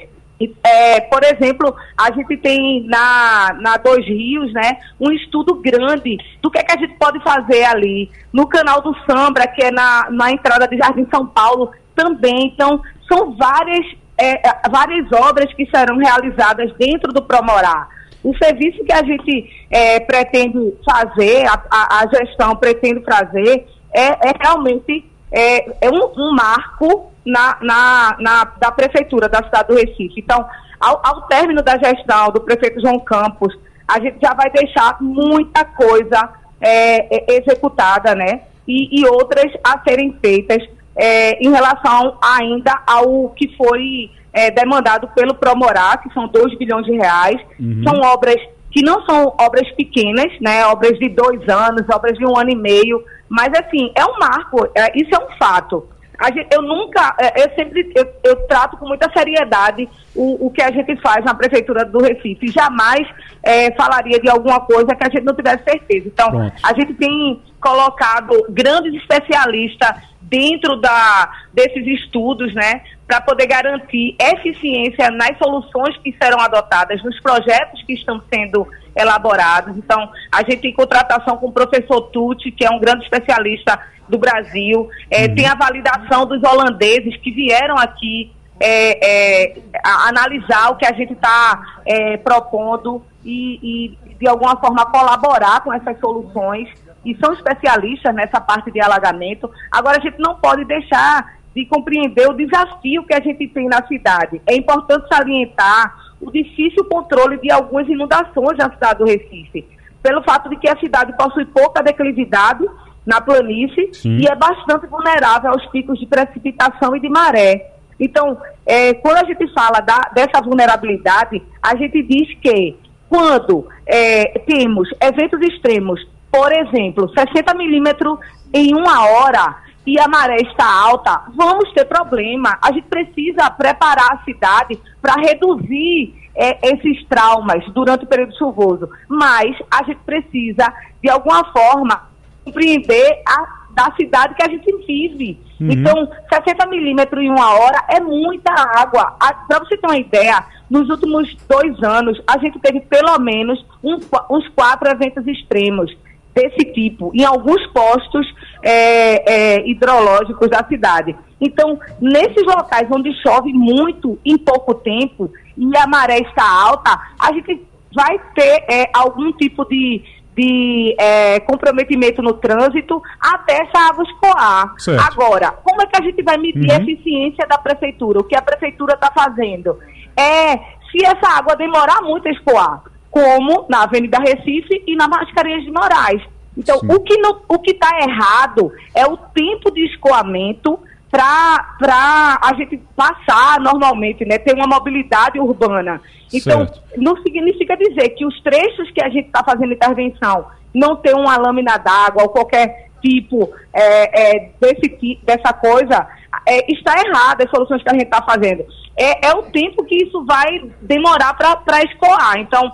[0.63, 6.51] É, por exemplo, a gente tem na, na Dois Rios, né, um estudo grande do
[6.51, 8.11] que, é que a gente pode fazer ali.
[8.33, 12.53] No canal do Sambra, que é na, na entrada de Jardim São Paulo, também.
[12.53, 13.87] Então, são várias
[14.19, 17.89] é, várias obras que serão realizadas dentro do Promorá.
[18.25, 24.29] O serviço que a gente é, pretende fazer, a, a, a, gestão pretende fazer, é,
[24.29, 29.75] é realmente é, é um, um, marco na, na, na, da prefeitura da cidade do
[29.75, 30.15] Recife.
[30.19, 30.47] Então,
[30.81, 33.53] ao, ao término da gestão do prefeito João Campos,
[33.89, 36.29] a gente já vai deixar muita coisa
[36.61, 38.43] é, executada, né?
[38.67, 40.63] E, e, outras a serem feitas
[40.97, 46.85] é, em relação ainda ao que foi é, demandado pelo Promorá, que são 2 bilhões
[46.85, 47.41] de reais.
[47.61, 47.83] Uhum.
[47.87, 48.37] São obras
[48.71, 50.67] que não são obras pequenas, né?
[50.67, 53.03] Obras de dois anos, obras de um ano e meio.
[53.29, 55.89] Mas, assim, é um marco, é, isso é um fato.
[56.35, 60.63] Gente, eu nunca, é, eu sempre, eu, eu, trato com muita seriedade o, o que
[60.63, 62.49] a gente faz na Prefeitura do Recife.
[62.49, 63.07] Jamais
[63.43, 66.09] é, falaria de alguma coisa que a gente não tivesse certeza.
[66.09, 66.55] Então, Pronto.
[66.63, 69.97] a gente tem colocado grandes especialistas
[70.29, 77.19] dentro da, desses estudos, né, para poder garantir eficiência nas soluções que serão adotadas, nos
[77.21, 79.77] projetos que estão sendo elaborados.
[79.77, 84.19] Então, a gente tem contratação com o professor Tucci, que é um grande especialista do
[84.19, 85.35] Brasil, é, uhum.
[85.35, 91.13] tem a validação dos holandeses que vieram aqui é, é, analisar o que a gente
[91.13, 96.69] está é, propondo e, e, de alguma forma, colaborar com essas soluções.
[97.05, 99.51] E são especialistas nessa parte de alagamento.
[99.71, 103.87] Agora, a gente não pode deixar de compreender o desafio que a gente tem na
[103.87, 104.43] cidade.
[104.47, 109.67] É importante salientar o difícil controle de algumas inundações na cidade do Recife,
[110.03, 112.67] pelo fato de que a cidade possui pouca declividade
[113.07, 114.19] na planície Sim.
[114.19, 117.73] e é bastante vulnerável aos picos de precipitação e de maré.
[117.99, 122.77] Então, é, quando a gente fala da, dessa vulnerabilidade, a gente diz que
[123.09, 128.19] quando é, temos eventos extremos, por exemplo, 60 milímetros
[128.53, 132.59] em uma hora e a maré está alta, vamos ter problema.
[132.61, 138.91] A gente precisa preparar a cidade para reduzir é, esses traumas durante o período chuvoso.
[139.09, 140.67] Mas a gente precisa,
[141.01, 142.09] de alguma forma,
[142.47, 145.39] compreender a da cidade que a gente vive.
[145.61, 145.71] Uhum.
[145.71, 149.15] Então, 60 milímetros em uma hora é muita água.
[149.47, 153.99] Para você ter uma ideia, nos últimos dois anos, a gente teve pelo menos um,
[154.31, 155.95] uns quatro eventos extremos
[156.35, 158.27] desse tipo, em alguns postos
[158.63, 161.15] é, é, hidrológicos da cidade.
[161.39, 167.33] Então, nesses locais onde chove muito em pouco tempo e a maré está alta, a
[167.33, 167.63] gente
[167.95, 170.03] vai ter é, algum tipo de
[170.37, 174.75] de é, comprometimento no trânsito até essa água escoar.
[174.79, 175.01] Certo.
[175.01, 176.77] Agora, como é que a gente vai medir uhum.
[176.77, 178.21] a eficiência da prefeitura?
[178.21, 179.79] O que a prefeitura está fazendo?
[180.15, 180.57] É,
[180.91, 185.71] se essa água demorar muito a escoar, como na Avenida Recife e na Mascarenhas de
[185.71, 186.23] Moraes.
[186.57, 186.89] Então, Sim.
[186.91, 187.15] o que
[187.49, 190.79] o que está errado é o tempo de escoamento
[191.17, 194.39] para a gente passar normalmente, né?
[194.39, 196.01] Ter uma mobilidade urbana.
[196.33, 196.83] Então, certo.
[196.97, 201.37] não significa dizer que os trechos que a gente está fazendo intervenção não tem uma
[201.37, 206.07] lâmina d'água ou qualquer tipo é, é, desse, dessa coisa,
[206.47, 208.65] é, está errado as soluções que a gente está fazendo.
[208.97, 212.39] É, é o tempo que isso vai demorar para escoar.
[212.39, 212.71] Então,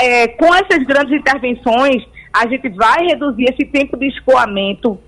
[0.00, 2.02] é, com essas grandes intervenções,
[2.32, 4.98] a gente vai reduzir esse tempo de escoamento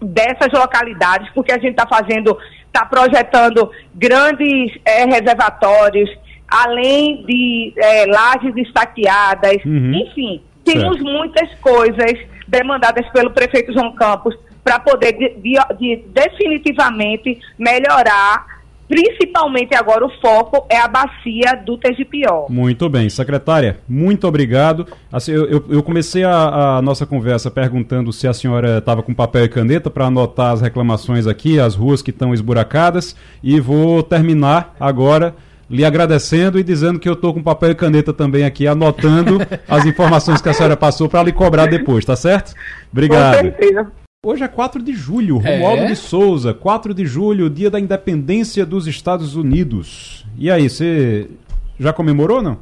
[0.00, 2.36] dessas localidades, porque a gente está fazendo,
[2.66, 6.10] está projetando grandes é, reservatórios,
[6.48, 9.92] além de é, lajes estaqueadas, uhum.
[9.94, 11.04] enfim, temos certo.
[11.04, 12.12] muitas coisas
[12.48, 18.59] demandadas pelo prefeito João Campos para poder de, de, de, definitivamente melhorar
[18.90, 22.46] principalmente agora o foco é a bacia do Tegipió.
[22.50, 24.84] Muito bem, secretária, muito obrigado.
[25.12, 29.14] Assim, eu, eu, eu comecei a, a, nossa conversa perguntando se a senhora estava com
[29.14, 34.02] papel e caneta para anotar as reclamações aqui, as ruas que estão esburacadas, e vou
[34.02, 35.36] terminar agora
[35.70, 39.86] lhe agradecendo e dizendo que eu estou com papel e caneta também aqui, anotando as
[39.86, 42.54] informações que a senhora passou para lhe cobrar depois, tá certo?
[42.90, 43.36] Obrigado.
[43.36, 43.92] Com certeza.
[44.22, 45.86] Hoje é 4 de julho, Romualdo é?
[45.86, 50.26] de Souza, 4 de julho, dia da independência dos Estados Unidos.
[50.36, 51.30] E aí, você
[51.78, 52.58] já comemorou ou não?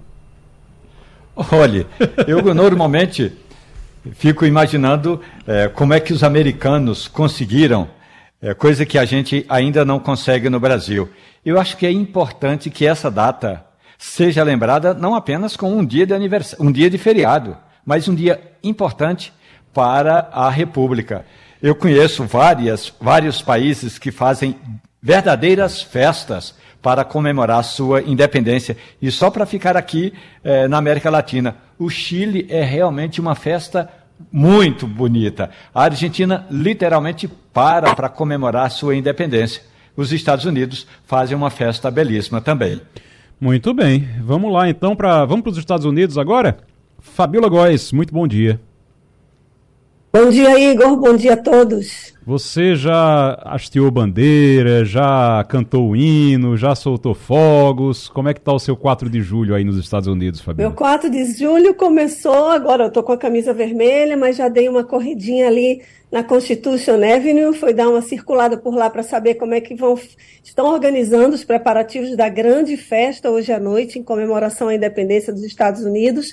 [1.51, 1.85] Olha,
[2.29, 3.33] eu normalmente
[4.13, 7.89] fico imaginando é, como é que os americanos conseguiram,
[8.41, 11.09] é, coisa que a gente ainda não consegue no Brasil.
[11.45, 13.65] Eu acho que é importante que essa data
[13.99, 18.15] seja lembrada não apenas com um dia de aniversário, um dia de feriado, mas um
[18.15, 19.33] dia importante
[19.75, 21.25] para a República.
[21.63, 24.55] Eu conheço várias, vários países que fazem
[25.03, 28.77] verdadeiras festas para comemorar sua independência.
[29.03, 30.13] E só para ficar aqui
[30.45, 33.91] eh, na América Latina, o Chile é realmente uma festa
[34.33, 35.51] muito bonita.
[35.75, 39.63] A Argentina literalmente para para comemorar sua independência.
[39.97, 42.81] os Estados Unidos fazem uma festa belíssima também.
[43.41, 44.09] Muito bem.
[44.23, 46.59] Vamos lá então para vamos para os Estados Unidos agora?
[47.01, 48.61] Fabiola Góes, muito bom dia.
[50.11, 50.97] Bom dia, Igor.
[50.97, 52.15] Bom dia a todos.
[52.25, 58.09] Você já hasteou bandeira, já cantou o hino, já soltou fogos.
[58.09, 60.71] Como é que tá o seu 4 de julho aí nos Estados Unidos, Fabiola?
[60.71, 64.67] Meu 4 de julho começou, agora eu tô com a camisa vermelha, mas já dei
[64.67, 69.53] uma corridinha ali na Constitution Avenue, foi dar uma circulada por lá para saber como
[69.53, 69.99] é que vão
[70.43, 75.45] estão organizando os preparativos da grande festa hoje à noite em comemoração à independência dos
[75.45, 76.33] Estados Unidos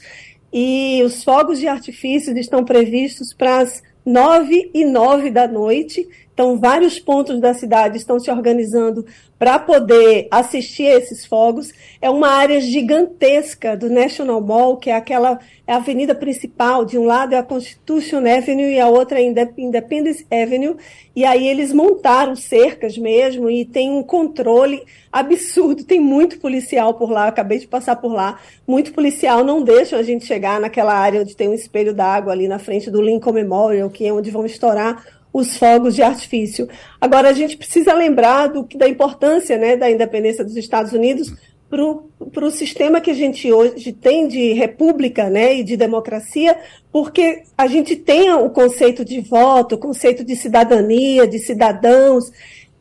[0.57, 6.07] e os fogos de artifícios estão previstos para as nove e nove da noite.
[6.35, 9.05] Então, vários pontos da cidade estão se organizando
[9.39, 11.71] para poder assistir a esses fogos.
[12.01, 16.83] É uma área gigantesca do National Mall, que é aquela é a avenida principal.
[16.83, 19.23] De um lado é a Constitution Avenue e a outra é
[19.57, 20.75] Independence Avenue.
[21.15, 25.85] E aí eles montaram cercas mesmo e tem um controle absurdo.
[25.85, 27.27] Tem muito policial por lá.
[27.27, 28.41] acabei de passar por lá.
[28.67, 32.45] Muito policial não deixam a gente chegar naquela área onde tem um espelho d'água ali
[32.45, 35.01] na frente do Lincoln Memorial, que é onde vão estourar
[35.35, 36.69] os fogos de artifício.
[36.99, 41.33] Agora, a gente precisa lembrar do, da importância né, da independência dos Estados Unidos
[41.69, 46.57] para o sistema que a gente hoje tem de república né, e de democracia,
[46.89, 52.31] porque a gente tem o conceito de voto, o conceito de cidadania, de cidadãos,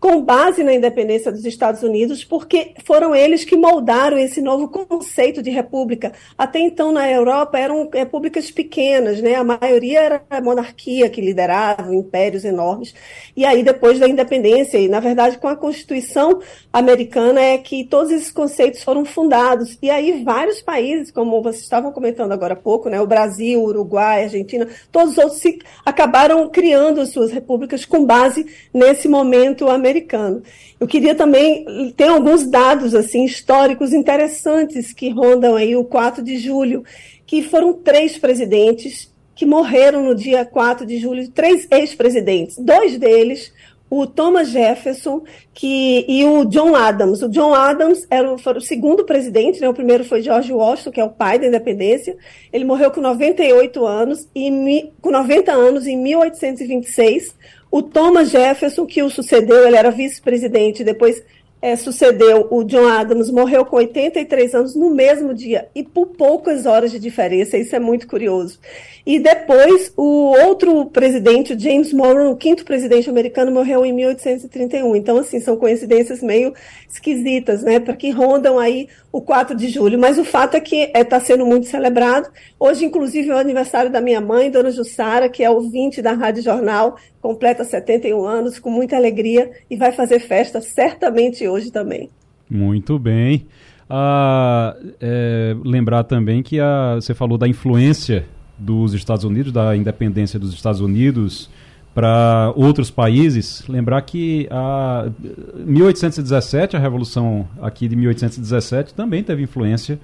[0.04, 5.42] com base na independência dos Estados Unidos, porque foram eles que moldaram esse novo conceito
[5.42, 6.12] de república.
[6.36, 9.34] Até então, na Europa, eram repúblicas pequenas, né?
[9.34, 12.94] a maioria era a monarquia que liderava, impérios enormes.
[13.34, 16.38] E aí, depois da independência, e na verdade, com a Constituição
[16.70, 19.78] americana, é que todos esses conceitos foram fundados.
[19.80, 23.00] E aí, vários países, como vocês estavam comentando agora há pouco, né?
[23.00, 28.04] o Brasil, o Uruguai, Argentina, todos os outros se, acabaram criando as suas repúblicas com
[28.04, 30.42] base nesse momento americano americano.
[30.80, 36.36] Eu queria também ter alguns dados assim históricos interessantes que rondam aí o 4 de
[36.36, 36.84] julho,
[37.24, 42.56] que foram três presidentes que morreram no dia 4 de julho, três ex-presidentes.
[42.56, 43.52] Dois deles
[43.90, 45.22] o Thomas Jefferson
[45.52, 47.22] que, e o John Adams.
[47.22, 49.68] O John Adams era o, o segundo presidente, né?
[49.68, 52.16] o primeiro foi George Washington, que é o pai da independência.
[52.52, 57.34] Ele morreu com 98 anos, e com 90 anos em 1826.
[57.76, 61.20] O Thomas Jefferson, que o sucedeu, ele era vice-presidente, depois
[61.60, 66.66] é, sucedeu o John Adams, morreu com 83 anos no mesmo dia e por poucas
[66.66, 68.60] horas de diferença, isso é muito curioso.
[69.06, 74.96] E depois o outro presidente, James Monroe, o quinto presidente americano, morreu em 1831.
[74.96, 76.54] Então, assim, são coincidências meio
[76.88, 79.98] esquisitas, né, para que rondam aí o 4 de julho.
[79.98, 82.30] Mas o fato é que está é, tá sendo muito celebrado.
[82.58, 86.42] Hoje, inclusive, é o aniversário da minha mãe, Dona Jussara, que é ouvinte da Rádio
[86.42, 92.08] Jornal, completa 71 anos, com muita alegria, e vai fazer festa certamente hoje também.
[92.48, 93.46] Muito bem.
[93.88, 98.24] Ah, é, lembrar também que a, você falou da influência
[98.58, 101.50] dos Estados Unidos, da independência dos Estados Unidos
[101.94, 103.64] para outros países.
[103.68, 105.08] Lembrar que a
[105.54, 109.98] 1817, a revolução aqui de 1817, também teve influência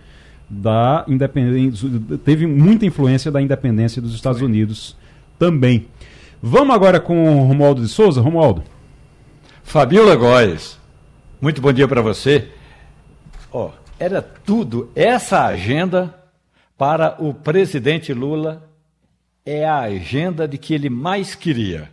[0.49, 1.89] da independência,
[2.25, 4.97] teve muita influência da independência dos Estados Unidos
[5.39, 5.87] também.
[6.43, 8.21] Vamos agora com o Romualdo de Souza.
[8.21, 8.63] Romualdo.
[9.63, 10.79] Fabiola Góes,
[11.41, 12.49] muito bom dia para você.
[13.53, 16.20] Ó, oh, era tudo essa agenda
[16.81, 18.67] para o presidente Lula
[19.45, 21.91] é a agenda de que ele mais queria.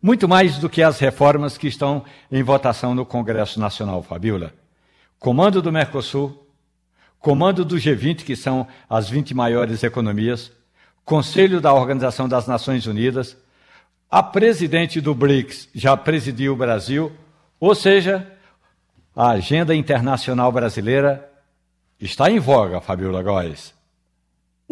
[0.00, 4.54] Muito mais do que as reformas que estão em votação no Congresso Nacional, Fabiola.
[5.18, 6.50] Comando do Mercosul,
[7.18, 10.50] comando do G20, que são as 20 maiores economias,
[11.04, 13.36] Conselho da Organização das Nações Unidas,
[14.10, 17.12] a presidente do BRICS já presidiu o Brasil,
[17.60, 18.26] ou seja,
[19.14, 21.30] a agenda internacional brasileira
[22.00, 23.78] está em voga, Fabiola Góes.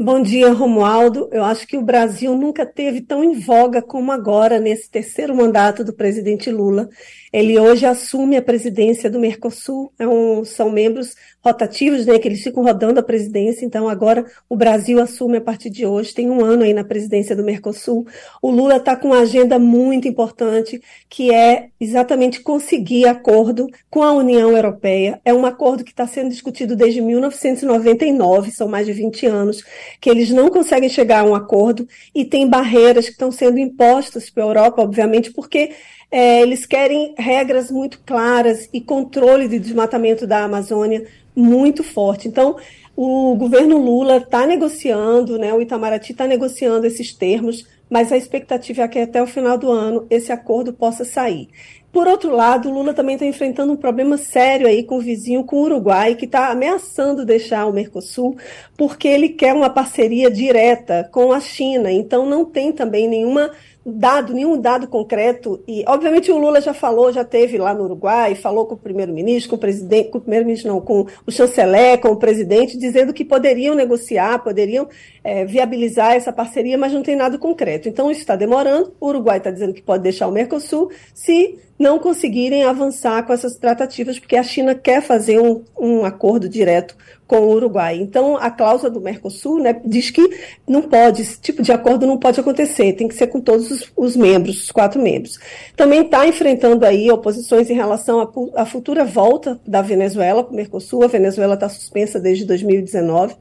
[0.01, 1.28] Bom dia, Romualdo.
[1.32, 5.82] Eu acho que o Brasil nunca teve tão em voga como agora, nesse terceiro mandato
[5.82, 6.88] do presidente Lula.
[7.32, 12.42] Ele hoje assume a presidência do Mercosul, é um, são membros rotativos, né, que eles
[12.42, 16.44] ficam rodando a presidência, então agora o Brasil assume a partir de hoje, tem um
[16.44, 18.07] ano aí na presidência do Mercosul.
[18.40, 24.12] O Lula está com uma agenda muito importante, que é exatamente conseguir acordo com a
[24.12, 25.20] União Europeia.
[25.24, 29.62] É um acordo que está sendo discutido desde 1999, são mais de 20 anos,
[30.01, 34.30] que eles não conseguem chegar a um acordo e tem barreiras que estão sendo impostas
[34.30, 35.72] para a Europa, obviamente, porque
[36.11, 42.26] é, eles querem regras muito claras e controle de desmatamento da Amazônia muito forte.
[42.26, 42.57] Então,
[42.97, 48.82] o governo Lula está negociando, né, o Itamaraty está negociando esses termos, mas a expectativa
[48.82, 51.49] é que até o final do ano esse acordo possa sair.
[51.93, 55.57] Por outro lado, Lula também está enfrentando um problema sério aí com o vizinho, com
[55.57, 58.36] o Uruguai, que está ameaçando deixar o Mercosul,
[58.76, 61.91] porque ele quer uma parceria direta com a China.
[61.91, 63.51] Então, não tem também nenhuma
[63.84, 65.62] dado, nenhum dado concreto.
[65.66, 69.51] E, obviamente, o Lula já falou, já teve lá no Uruguai, falou com o primeiro-ministro,
[69.51, 73.24] com o presidente, com o primeiro-ministro, não, com o chanceler, com o presidente, dizendo que
[73.24, 74.89] poderiam negociar, poderiam
[75.24, 77.89] é, viabilizar essa parceria, mas não tem nada concreto.
[77.89, 78.93] Então, isso está demorando.
[79.01, 83.56] O Uruguai está dizendo que pode deixar o Mercosul se não conseguirem avançar com essas
[83.56, 87.96] tratativas, porque a China quer fazer um, um acordo direto com o Uruguai.
[87.96, 90.28] Então, a cláusula do Mercosul né, diz que
[90.66, 93.92] não pode, esse tipo de acordo não pode acontecer, tem que ser com todos os,
[93.94, 95.38] os membros, os quatro membros.
[95.76, 101.04] Também está enfrentando aí oposições em relação à futura volta da Venezuela para o Mercosul.
[101.04, 103.36] A Venezuela está suspensa desde 2019.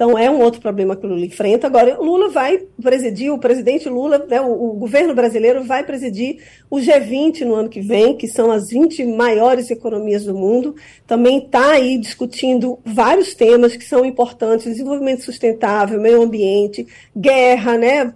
[0.00, 1.66] Então, é um outro problema que o Lula enfrenta.
[1.66, 6.38] Agora, Lula vai presidir, o presidente Lula, né, o, o, governo brasileiro vai presidir
[6.70, 10.74] o G20 no ano que vem, que são as 20 maiores economias do mundo.
[11.06, 18.14] Também está aí discutindo vários temas que são importantes: desenvolvimento sustentável, meio ambiente, guerra, né,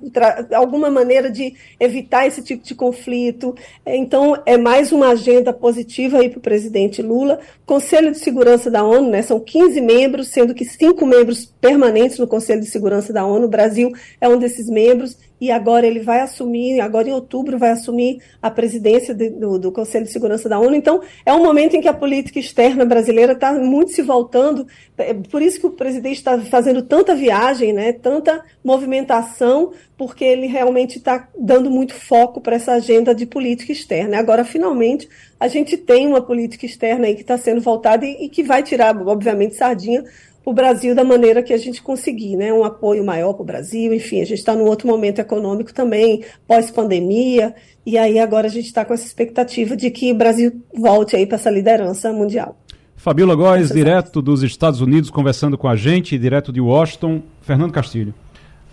[0.55, 3.55] alguma maneira de evitar esse tipo de conflito.
[3.85, 7.41] Então, é mais uma agenda positiva aí para o presidente Lula.
[7.67, 12.27] Conselho de Segurança da ONU, né, são 15 membros, sendo que cinco membros permanentes no
[12.27, 13.47] Conselho de Segurança da ONU.
[13.47, 13.91] O Brasil
[14.21, 18.51] é um desses membros e agora ele vai assumir, agora em outubro, vai assumir a
[18.51, 20.75] presidência de, do, do, Conselho de Segurança da ONU.
[20.75, 24.67] Então, é um momento em que a política externa brasileira está muito se voltando.
[24.97, 30.47] É por isso que o presidente está fazendo tanta viagem, né, tanta movimentação, porque ele
[30.47, 34.19] realmente está dando muito foco para essa agenda de política externa.
[34.19, 35.09] Agora, finalmente,
[35.39, 38.63] a gente tem uma política externa aí que está sendo voltada e, e que vai
[38.63, 40.05] tirar, obviamente, sardinha
[40.45, 42.53] o Brasil da maneira que a gente conseguir, né?
[42.53, 46.23] Um apoio maior para o Brasil, enfim, a gente está num outro momento econômico também,
[46.47, 47.55] pós-pandemia,
[47.87, 51.27] e aí agora a gente está com essa expectativa de que o Brasil volte aí
[51.27, 52.59] para essa liderança mundial.
[52.97, 57.23] Fabiola Góes, direto dos Estados Unidos, conversando com a gente, direto de Washington.
[57.43, 58.15] Fernando Castilho.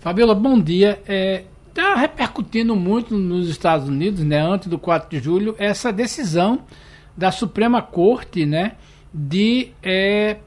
[0.00, 0.98] Fabiola, bom dia.
[1.02, 1.44] Está é,
[1.74, 6.60] tá repercutindo muito nos Estados Unidos, né, antes do 4 de julho, essa decisão
[7.16, 8.72] da Suprema Corte, né,
[9.12, 10.38] de é,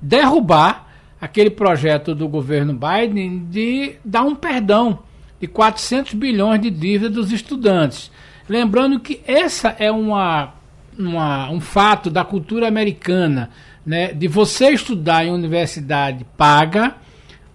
[0.00, 0.88] derrubar
[1.20, 5.00] aquele projeto do governo Biden de dar um perdão
[5.40, 8.10] de 400 bilhões de dívida dos estudantes.
[8.48, 10.54] Lembrando que essa é uma,
[10.98, 13.50] uma, um fato da cultura americana,
[13.84, 16.96] né, de você estudar em universidade paga,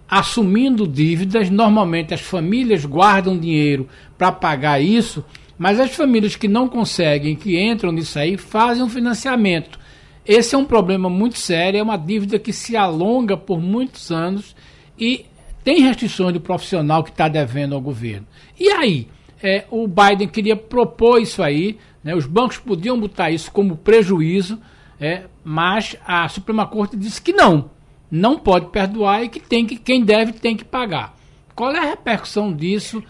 [0.08, 1.50] assumindo dívidas.
[1.50, 5.24] Normalmente as famílias guardam dinheiro para pagar isso,
[5.58, 9.78] mas as famílias que não conseguem, que entram nisso aí, fazem um financiamento
[10.26, 14.56] esse é um problema muito sério, é uma dívida que se alonga por muitos anos
[14.98, 15.26] e
[15.62, 18.26] tem restrições do profissional que está devendo ao governo.
[18.58, 19.08] E aí?
[19.42, 24.58] É, o Biden queria propor isso aí, né, os bancos podiam botar isso como prejuízo,
[24.98, 27.70] é, mas a Suprema Corte disse que não,
[28.10, 31.14] não pode perdoar e que, tem que quem deve tem que pagar.
[31.54, 33.02] Qual é a repercussão disso,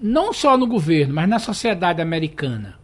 [0.00, 2.79] não só no governo, mas na sociedade americana?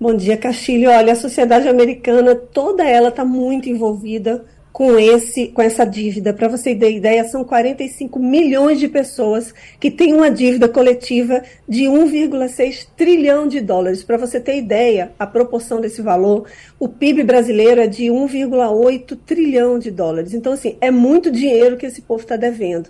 [0.00, 0.88] Bom dia, Castilho.
[0.88, 6.32] Olha, a sociedade americana, toda ela está muito envolvida com esse com essa dívida.
[6.32, 11.82] Para você ter ideia, são 45 milhões de pessoas que têm uma dívida coletiva de
[11.82, 14.02] 1,6 trilhão de dólares.
[14.02, 16.46] Para você ter ideia, a proporção desse valor,
[16.78, 20.32] o PIB brasileiro é de 1,8 trilhão de dólares.
[20.32, 22.88] Então, assim, é muito dinheiro que esse povo está devendo.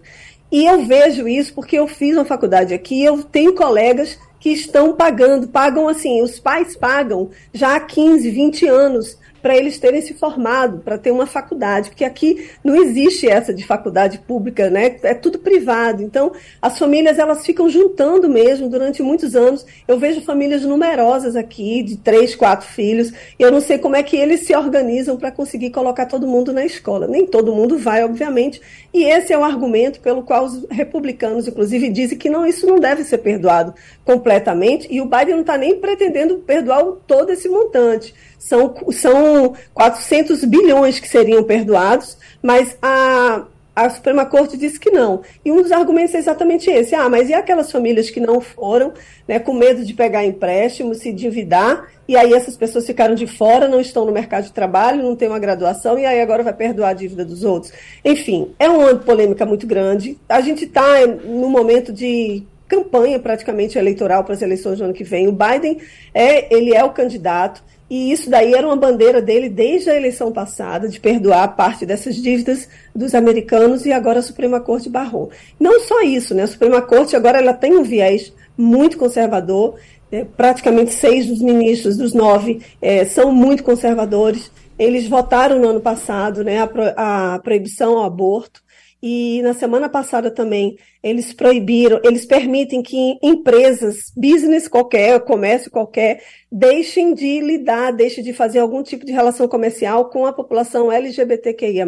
[0.53, 4.95] E eu vejo isso porque eu fiz uma faculdade aqui, eu tenho colegas que estão
[4.97, 10.15] pagando, pagam assim, os pais pagam já há 15, 20 anos para eles terem se
[10.15, 14.97] formado, para ter uma faculdade, porque aqui não existe essa de faculdade pública, né?
[15.03, 16.03] É tudo privado.
[16.03, 19.65] Então, as famílias elas ficam juntando mesmo durante muitos anos.
[19.87, 24.03] Eu vejo famílias numerosas aqui, de três, quatro filhos, e eu não sei como é
[24.03, 27.07] que eles se organizam para conseguir colocar todo mundo na escola.
[27.07, 28.61] Nem todo mundo vai, obviamente,
[28.93, 32.79] e esse é o argumento pelo qual os republicanos, inclusive, dizem que não, isso não
[32.79, 33.75] deve ser perdoado
[34.05, 40.45] completamente, e o Biden não está nem pretendendo perdoar todo esse montante são, são 400
[40.47, 43.45] bilhões que seriam perdoados, mas a,
[43.77, 45.21] a Suprema Corte disse que não.
[45.45, 46.95] E um dos argumentos é exatamente esse.
[46.95, 48.95] Ah, mas e aquelas famílias que não foram,
[49.29, 53.69] né, com medo de pegar empréstimo, se endividar, e aí essas pessoas ficaram de fora,
[53.69, 56.89] não estão no mercado de trabalho, não têm uma graduação, e aí agora vai perdoar
[56.89, 57.73] a dívida dos outros.
[58.03, 60.19] Enfim, é uma polêmica muito grande.
[60.29, 65.05] A gente está no momento de campanha praticamente eleitoral para as eleições do ano que
[65.05, 65.29] vem.
[65.29, 65.79] O Biden
[66.15, 67.63] é, ele é o candidato.
[67.91, 72.15] E isso daí era uma bandeira dele desde a eleição passada, de perdoar parte dessas
[72.15, 75.31] dívidas dos americanos, e agora a Suprema Corte barrou.
[75.59, 76.45] Não só isso, né?
[76.45, 79.75] A Suprema Corte agora ela tem um viés muito conservador,
[80.13, 84.53] é, praticamente seis dos ministros, dos nove, é, são muito conservadores.
[84.79, 88.63] Eles votaram no ano passado né, a, pro, a proibição ao aborto.
[89.03, 96.23] E na semana passada também eles proibiram, eles permitem que empresas, business qualquer, comércio qualquer,
[96.53, 101.87] deixem de lidar, deixem de fazer algum tipo de relação comercial com a população LGBTQIA+.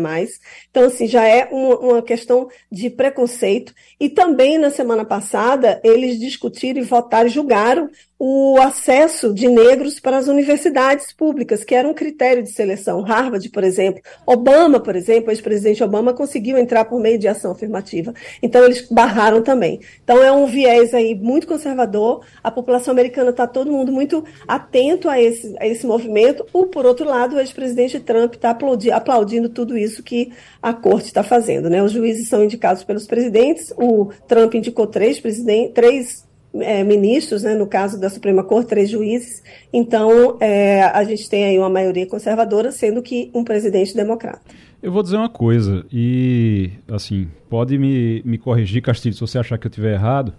[0.71, 3.75] Então, assim, já é uma, uma questão de preconceito.
[3.99, 7.91] E também, na semana passada, eles discutiram e votaram, julgaram
[8.25, 13.01] o acesso de negros para as universidades públicas, que era um critério de seleção.
[13.01, 17.51] Harvard, por exemplo, Obama, por exemplo, o ex-presidente Obama conseguiu entrar por meio de ação
[17.51, 18.15] afirmativa.
[18.41, 19.81] Então, eles barraram também.
[20.05, 22.25] Então é um viés aí muito conservador.
[22.43, 26.47] A população americana está todo mundo muito atento a esse, a esse movimento.
[26.53, 30.33] O por outro lado, o ex-presidente Trump está aplaudindo, aplaudindo tudo isso que
[30.63, 31.69] a corte está fazendo.
[31.69, 31.83] Né?
[31.83, 33.73] Os juízes são indicados pelos presidentes.
[33.77, 36.25] O Trump indicou três presidentes, três
[36.61, 39.43] é, ministros, né, no caso da Suprema Corte, três juízes.
[39.73, 44.43] Então, é, a gente tem aí uma maioria conservadora, sendo que um presidente democrata.
[44.83, 49.57] Eu vou dizer uma coisa, e assim, pode me, me corrigir, Castilho, se você achar
[49.57, 50.35] que eu estiver errado,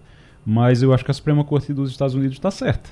[0.45, 2.89] mas eu acho que a Suprema Corte dos Estados Unidos está certa.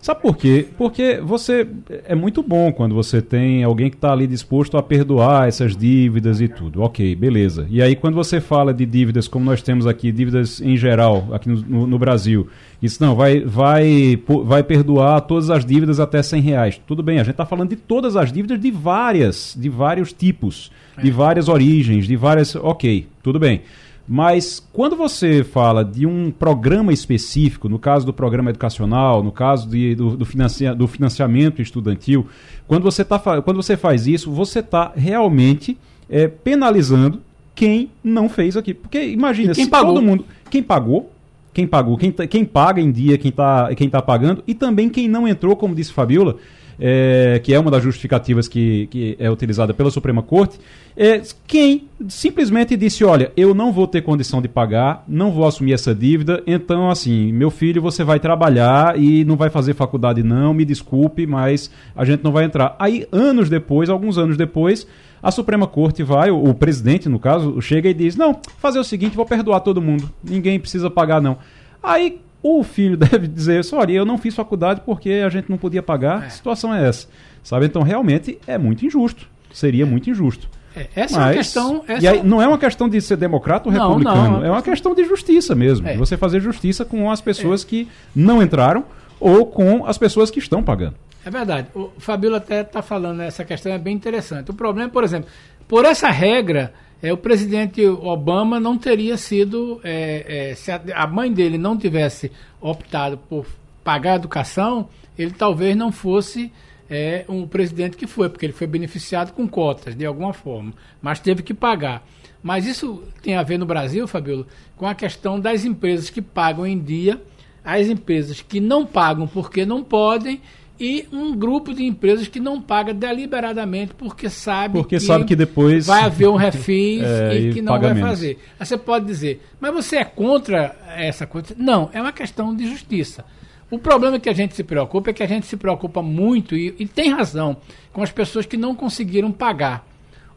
[0.00, 0.66] Sabe por quê?
[0.78, 1.66] Porque você
[2.04, 6.40] é muito bom quando você tem alguém que está ali disposto a perdoar essas dívidas
[6.40, 6.82] e tudo.
[6.82, 7.66] Ok, beleza.
[7.68, 11.48] E aí quando você fala de dívidas, como nós temos aqui, dívidas em geral, aqui
[11.48, 12.46] no, no, Brasil,
[12.80, 16.80] isso não, vai, vai, vai perdoar todas as dívidas até 100 reais.
[16.86, 20.70] Tudo bem, a gente está falando de todas as dívidas de várias, de vários tipos,
[20.96, 21.02] é.
[21.02, 22.54] de várias origens, de várias.
[22.54, 23.62] Ok, tudo bem.
[24.08, 29.68] Mas quando você fala de um programa específico, no caso do programa educacional, no caso
[29.68, 32.26] de, do, do, financia, do financiamento estudantil,
[32.68, 35.76] quando você, tá, quando você faz isso, você está realmente
[36.08, 37.20] é, penalizando
[37.52, 38.72] quem não fez aqui.
[38.72, 39.94] Porque imagina, se pagou?
[39.94, 40.24] todo mundo.
[40.48, 41.10] Quem pagou,
[41.52, 44.88] quem pagou, quem, tá, quem paga em dia, quem está quem tá pagando, e também
[44.88, 46.36] quem não entrou, como disse Fabiola,
[46.78, 50.58] é, que é uma das justificativas que, que é utilizada pela Suprema Corte,
[50.96, 55.72] é quem simplesmente disse: olha, eu não vou ter condição de pagar, não vou assumir
[55.72, 60.54] essa dívida, então, assim, meu filho, você vai trabalhar e não vai fazer faculdade, não,
[60.54, 62.76] me desculpe, mas a gente não vai entrar.
[62.78, 64.86] Aí, anos depois, alguns anos depois,
[65.22, 68.84] a Suprema Corte vai, o, o presidente, no caso, chega e diz: não, fazer o
[68.84, 71.38] seguinte, vou perdoar todo mundo, ninguém precisa pagar, não.
[71.82, 75.82] Aí o filho deve dizer, olha, eu não fiz faculdade porque a gente não podia
[75.82, 76.26] pagar, é.
[76.26, 77.08] a situação é essa.
[77.42, 77.66] Sabe?
[77.66, 79.28] Então, realmente, é muito injusto.
[79.52, 79.86] Seria é.
[79.86, 80.48] muito injusto.
[80.76, 81.84] É, essa Mas, é uma questão.
[81.88, 82.04] Essa...
[82.04, 84.62] E aí, não é uma questão de ser democrata ou não, republicano, não, é uma
[84.62, 85.88] questão de justiça mesmo.
[85.88, 85.96] É.
[85.96, 87.66] Você fazer justiça com as pessoas é.
[87.66, 88.84] que não entraram
[89.18, 90.94] ou com as pessoas que estão pagando.
[91.24, 91.68] É verdade.
[91.74, 94.50] O Fabíola até está falando, essa questão é bem interessante.
[94.50, 95.28] O problema, por exemplo,
[95.66, 96.72] por essa regra,
[97.02, 99.80] é, o presidente Obama não teria sido.
[99.84, 103.46] É, é, se a, a, mãe dele não tivesse optado por
[103.84, 104.88] pagar a educação,
[105.18, 106.52] ele talvez não fosse
[106.88, 111.20] é, um presidente que foi, porque ele foi beneficiado com cotas, de alguma forma, mas
[111.20, 112.06] teve que pagar.
[112.42, 116.66] Mas isso tem a ver no Brasil, Fabíola, com a questão das empresas que pagam
[116.66, 117.20] em dia,
[117.64, 120.40] as empresas que não pagam porque não podem
[120.78, 125.34] e um grupo de empresas que não paga deliberadamente porque sabe, porque que, sabe que
[125.34, 128.10] depois vai haver um refis é, e que não vai menos.
[128.10, 128.38] fazer.
[128.58, 131.54] Aí você pode dizer, mas você é contra essa coisa?
[131.56, 133.24] Não, é uma questão de justiça.
[133.70, 136.74] O problema que a gente se preocupa é que a gente se preocupa muito, e,
[136.78, 137.56] e tem razão,
[137.92, 139.86] com as pessoas que não conseguiram pagar.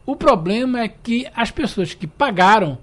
[0.04, 2.78] O problema é que as pessoas que pagaram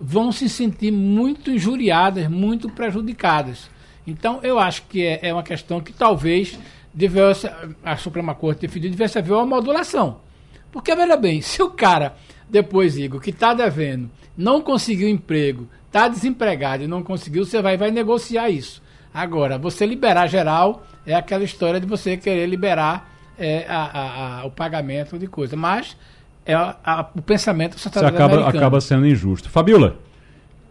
[0.00, 3.70] vão se sentir muito injuriadas, muito prejudicadas.
[4.04, 6.58] Então, eu acho que é, é uma questão que talvez
[6.92, 7.50] devesse,
[7.84, 10.20] a Suprema Corte definiu, devesse haver uma modulação.
[10.70, 12.14] Porque, veja bem, se o cara,
[12.48, 17.76] depois, Igor, que está devendo, não conseguiu emprego, está desempregado e não conseguiu, você vai,
[17.76, 18.82] vai negociar isso.
[19.12, 24.44] Agora, você liberar geral é aquela história de você querer liberar é, a, a, a,
[24.46, 25.54] o pagamento de coisa.
[25.54, 25.96] Mas
[26.46, 29.50] é o pensamento Você acaba, acaba sendo injusto.
[29.50, 29.96] Fabiola,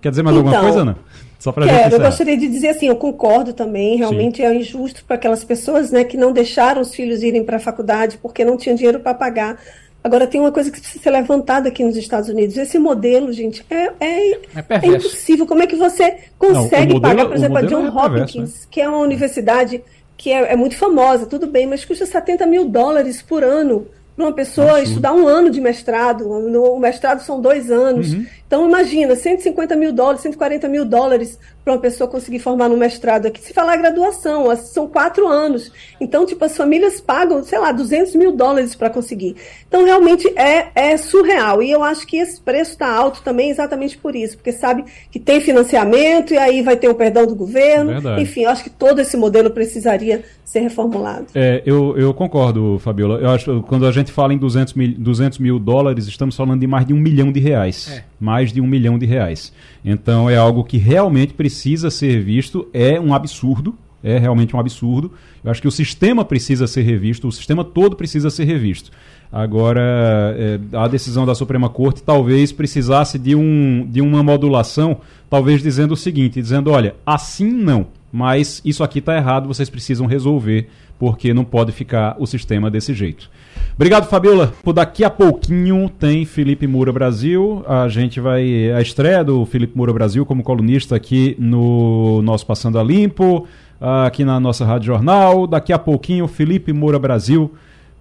[0.02, 0.98] quer dizer mais então, alguma coisa, Ana?
[1.42, 4.44] Só pra Quero, eu gostaria de dizer assim, eu concordo também, realmente Sim.
[4.44, 8.20] é injusto para aquelas pessoas né, que não deixaram os filhos irem para a faculdade
[8.22, 9.60] porque não tinham dinheiro para pagar.
[10.04, 12.56] Agora, tem uma coisa que precisa ser levantada aqui nos Estados Unidos.
[12.58, 14.40] Esse modelo, gente, é, é, é,
[14.70, 15.48] é impossível.
[15.48, 18.68] Como é que você consegue não, modelo, pagar, por exemplo, a John é Hopkins, né?
[18.70, 19.84] que é uma universidade
[20.16, 24.26] que é, é, muito famosa, tudo bem, mas custa 70 mil dólares por ano para
[24.26, 26.24] uma pessoa estudar um ano de mestrado.
[26.26, 28.14] No, o mestrado são dois anos.
[28.14, 28.28] Uhum.
[28.52, 33.26] Então, imagina, 150 mil dólares, 140 mil dólares para uma pessoa conseguir formar no mestrado
[33.26, 33.40] aqui.
[33.40, 35.72] Se falar graduação, são quatro anos.
[36.02, 39.38] Então, tipo, as famílias pagam, sei lá, 200 mil dólares para conseguir.
[39.66, 41.64] Então, realmente é, é surreal.
[41.64, 45.18] E eu acho que esse preço está alto também exatamente por isso, porque sabe que
[45.18, 47.92] tem financiamento e aí vai ter o perdão do governo.
[47.92, 48.22] Verdade.
[48.22, 51.28] Enfim, eu acho que todo esse modelo precisaria ser reformulado.
[51.34, 53.18] É, eu, eu concordo, Fabiola.
[53.22, 56.60] Eu acho que quando a gente fala em 200 mil, 200 mil dólares, estamos falando
[56.60, 58.04] de mais de um milhão de reais.
[58.08, 58.11] É.
[58.22, 59.52] Mais de um milhão de reais.
[59.84, 65.12] Então é algo que realmente precisa ser visto, é um absurdo, é realmente um absurdo.
[65.44, 68.92] Eu acho que o sistema precisa ser revisto, o sistema todo precisa ser revisto.
[69.32, 74.98] Agora, é, a decisão da Suprema Corte talvez precisasse de, um, de uma modulação,
[75.30, 80.06] talvez dizendo o seguinte, dizendo, olha, assim não, mas isso aqui está errado, vocês precisam
[80.06, 80.68] resolver,
[81.00, 83.30] porque não pode ficar o sistema desse jeito.
[83.76, 84.54] Obrigado, Fabiola.
[84.64, 87.64] Por daqui a pouquinho tem Felipe Moura Brasil.
[87.68, 88.72] A gente vai.
[88.72, 93.48] A estreia do Felipe Moura Brasil como colunista aqui no nosso Passando a Limpo,
[93.80, 95.48] aqui na nossa Rádio Jornal.
[95.48, 97.52] Daqui a pouquinho, Felipe Moura Brasil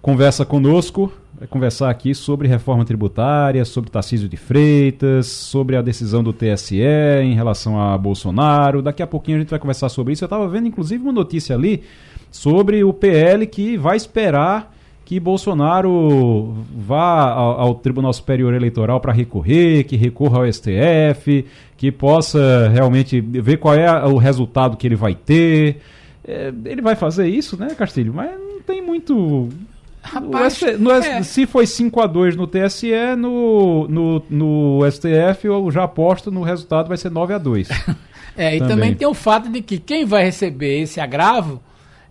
[0.01, 1.11] conversa conosco.
[1.37, 6.79] Vai conversar aqui sobre reforma tributária, sobre Tarcísio de Freitas, sobre a decisão do TSE
[7.23, 8.81] em relação a Bolsonaro.
[8.81, 10.23] Daqui a pouquinho a gente vai conversar sobre isso.
[10.23, 11.81] Eu estava vendo, inclusive, uma notícia ali
[12.29, 14.70] sobre o PL que vai esperar
[15.11, 21.45] que Bolsonaro vá ao, ao Tribunal Superior Eleitoral para recorrer, que recorra ao STF,
[21.75, 25.81] que possa realmente ver qual é o resultado que ele vai ter.
[26.25, 28.13] É, ele vai fazer isso, né, Castilho?
[28.13, 29.49] Mas não tem muito.
[30.01, 31.21] Rapaz, no, no, é.
[31.23, 36.41] Se foi 5 a 2 no TSE, no, no, no STF eu já aposto no
[36.41, 37.67] resultado vai ser 9 a 2
[38.37, 38.75] É, e também.
[38.75, 41.61] também tem o fato de que quem vai receber esse agravo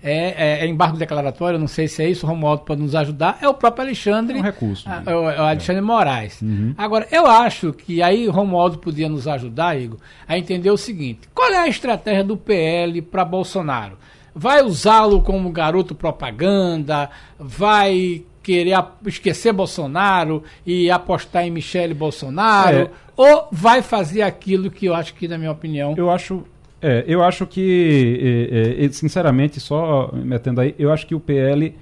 [0.02, 3.38] é, é, é, embargo declaratório, não sei se é isso, o Romualdo pode nos ajudar,
[3.42, 4.38] é o próprio Alexandre.
[4.38, 4.88] É um recurso.
[4.88, 5.02] Né?
[5.04, 6.40] É, o, é o Alexandre Moraes.
[6.40, 6.74] Uhum.
[6.76, 11.28] Agora, eu acho que aí o Romualdo podia nos ajudar, Igor, a entender o seguinte:
[11.34, 13.98] qual é a estratégia do PL para Bolsonaro?
[14.34, 17.10] Vai usá-lo como garoto propaganda?
[17.38, 22.76] Vai querer esquecer Bolsonaro e apostar em Michele Bolsonaro?
[22.76, 22.90] É.
[23.16, 25.94] Ou vai fazer aquilo que eu acho que, na minha opinião.
[25.96, 26.44] Eu acho
[26.82, 31.74] é, eu acho que, é, é, sinceramente, só metendo aí, eu acho que o PL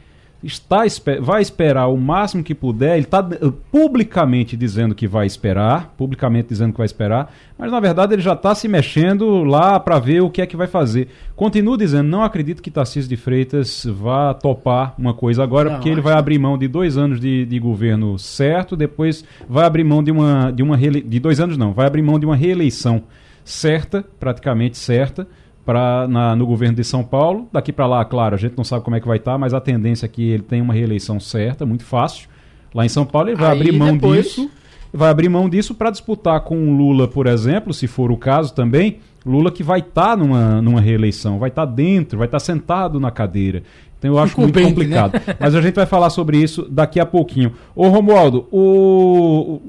[0.42, 0.82] está
[1.20, 2.92] vai esperar o máximo que puder.
[2.92, 7.80] Ele está eh, publicamente dizendo que vai esperar, publicamente dizendo que vai esperar, mas na
[7.80, 11.09] verdade ele já está se mexendo lá para ver o que é que vai fazer.
[11.34, 15.88] Continuo dizendo, não acredito que Tarcísio de Freitas vá topar uma coisa agora, não, porque
[15.88, 20.03] ele vai abrir mão de dois anos de, de, governo certo, depois vai abrir mão
[20.03, 23.03] de uma de uma de dois anos não, vai abrir mão de uma reeleição
[23.49, 25.26] certa, praticamente certa,
[25.64, 27.49] para no governo de São Paulo.
[27.53, 29.55] Daqui para lá, claro, a gente não sabe como é que vai estar, tá, mas
[29.55, 32.28] a tendência é que ele tenha uma reeleição certa, muito fácil.
[32.74, 34.26] Lá em São Paulo ele vai Aí abrir mão depois...
[34.26, 34.51] disso,
[34.92, 38.55] vai abrir mão disso para disputar com o Lula, por exemplo, se for o caso
[38.55, 38.99] também.
[39.24, 42.44] Lula que vai estar tá numa, numa reeleição, vai estar tá dentro, vai estar tá
[42.44, 43.62] sentado na cadeira.
[43.99, 45.14] Então eu acho muito complicado.
[45.14, 45.36] Né?
[45.40, 47.53] Mas a gente vai falar sobre isso daqui a pouquinho.
[47.74, 49.61] Ô Romualdo, o...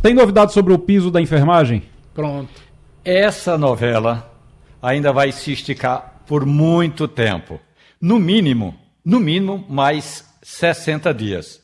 [0.00, 1.82] tem novidade sobre o piso da enfermagem?
[2.14, 2.67] Pronto.
[3.10, 4.30] Essa novela
[4.82, 7.58] ainda vai se esticar por muito tempo.
[7.98, 11.58] No mínimo, no mínimo, mais 60 dias.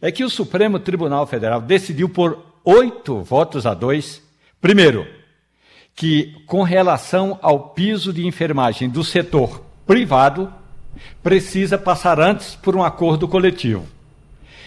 [0.00, 4.22] É que o Supremo Tribunal Federal decidiu por oito votos a dois,
[4.62, 5.06] primeiro,
[5.94, 10.50] que com relação ao piso de enfermagem do setor privado,
[11.22, 13.86] precisa passar antes por um acordo coletivo.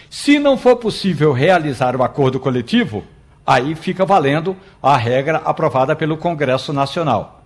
[0.08, 3.04] Se não for possível realizar o acordo coletivo,
[3.46, 7.44] Aí fica valendo a regra aprovada pelo Congresso Nacional.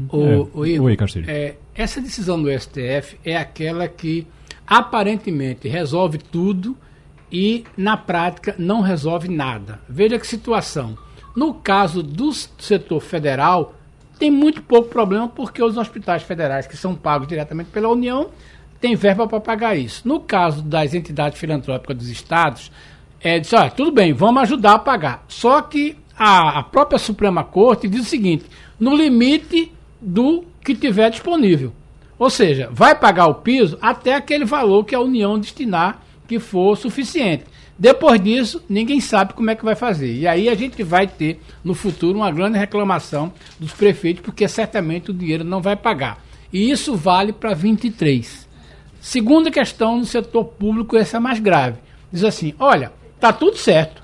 [0.09, 0.35] O, é.
[0.35, 4.27] o Oi, é, essa decisão do STF é aquela que
[4.65, 6.77] aparentemente resolve tudo
[7.31, 9.79] e na prática não resolve nada.
[9.87, 10.97] Veja que situação.
[11.35, 13.75] No caso do setor federal,
[14.19, 18.29] tem muito pouco problema porque os hospitais federais que são pagos diretamente pela União
[18.79, 20.07] têm verba para pagar isso.
[20.07, 22.71] No caso das entidades filantrópicas dos estados,
[23.19, 25.23] é, diz, olha, tudo bem, vamos ajudar a pagar.
[25.27, 28.45] Só que a, a própria Suprema Corte diz o seguinte,
[28.79, 29.71] no limite
[30.01, 31.71] do que tiver disponível.
[32.17, 36.77] Ou seja, vai pagar o piso até aquele valor que a União destinar que for
[36.77, 37.45] suficiente.
[37.77, 40.13] Depois disso, ninguém sabe como é que vai fazer.
[40.13, 45.09] E aí a gente vai ter no futuro uma grande reclamação dos prefeitos, porque certamente
[45.09, 46.23] o dinheiro não vai pagar.
[46.53, 48.47] E isso vale para 23.
[48.99, 51.79] Segunda questão no setor público, essa é mais grave.
[52.11, 54.03] Diz assim: olha, tá tudo certo.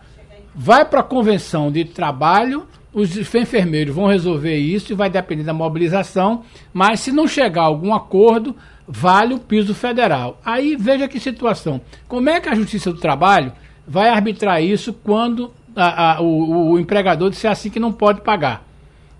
[0.55, 2.67] Vai para a convenção de trabalho
[2.97, 6.43] os enfermeiros vão resolver isso e vai depender da mobilização,
[6.73, 8.55] mas se não chegar a algum acordo,
[8.87, 10.41] vale o piso federal.
[10.43, 11.79] Aí veja que situação.
[12.07, 13.53] Como é que a Justiça do Trabalho
[13.87, 18.65] vai arbitrar isso quando a, a, o, o, empregador disser assim que não pode pagar?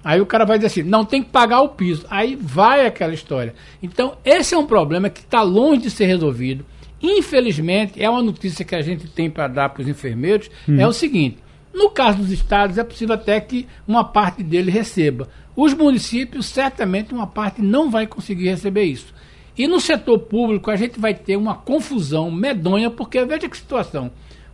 [0.03, 2.03] Aí o cara vai dizer assim, não tem que pagar o piso.
[2.09, 3.53] Aí vai aquela história.
[3.83, 6.65] Então, esse é um problema que está longe de ser resolvido.
[6.99, 10.79] Infelizmente, é uma notícia que a gente tem para dar para os enfermeiros, hum.
[10.79, 11.37] é o seguinte,
[11.77, 15.29] no caso dos estados, é possível até que uma parte dele receba.
[15.55, 19.13] Os municípios, certamente, uma parte não vai conseguir receber isso.
[19.55, 24.11] E no setor público, a gente vai ter uma confusão medonha, porque veja que situação.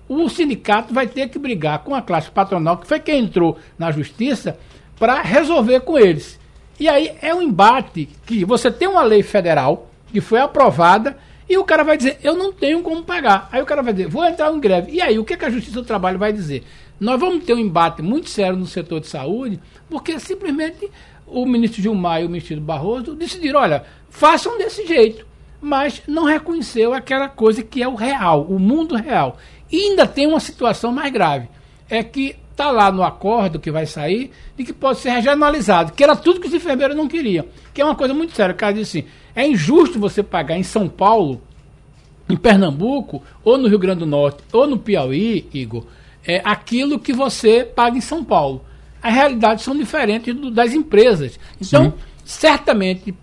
[0.08, 3.90] O sindicato vai ter que brigar com a classe patronal, que foi quem entrou na
[3.90, 4.60] justiça,
[5.00, 6.38] para resolver com eles.
[6.78, 11.18] E aí é um embate que você tem uma lei federal que foi aprovada
[11.50, 13.50] e o cara vai dizer, eu não tenho como pagar.
[13.52, 14.92] Aí o cara vai dizer, vou entrar em greve.
[14.92, 16.64] E aí, o que, que a Justiça do Trabalho vai dizer?
[17.00, 20.90] Nós vamos ter um embate muito sério no setor de saúde, porque simplesmente
[21.28, 25.26] o ministro Gilmar e o ministro Barroso decidiram, olha, façam desse jeito,
[25.62, 29.38] mas não reconheceu aquela coisa que é o real, o mundo real.
[29.72, 31.48] E ainda tem uma situação mais grave,
[31.90, 36.04] é que está lá no acordo que vai sair de que pode ser regionalizado, que
[36.04, 38.54] era tudo que os enfermeiros não queriam, que é uma coisa muito séria.
[38.54, 41.42] O cara diz assim, é injusto você pagar em São Paulo,
[42.30, 45.86] em Pernambuco, ou no Rio Grande do Norte, ou no Piauí, Igor,
[46.26, 48.64] é, aquilo que você paga em São Paulo.
[49.02, 51.40] As realidades são diferentes do, das empresas.
[51.60, 51.94] Então, Sim.
[52.24, 53.14] certamente,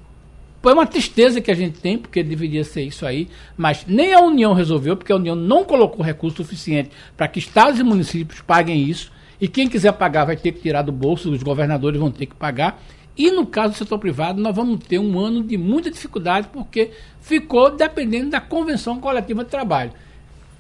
[0.63, 4.21] foi uma tristeza que a gente tem, porque deveria ser isso aí, mas nem a
[4.21, 8.83] União resolveu, porque a União não colocou recurso suficiente para que estados e municípios paguem
[8.83, 9.11] isso.
[9.41, 12.35] E quem quiser pagar vai ter que tirar do bolso, os governadores vão ter que
[12.35, 12.83] pagar.
[13.17, 16.91] E no caso do setor privado, nós vamos ter um ano de muita dificuldade, porque
[17.21, 19.93] ficou dependendo da Convenção Coletiva de Trabalho.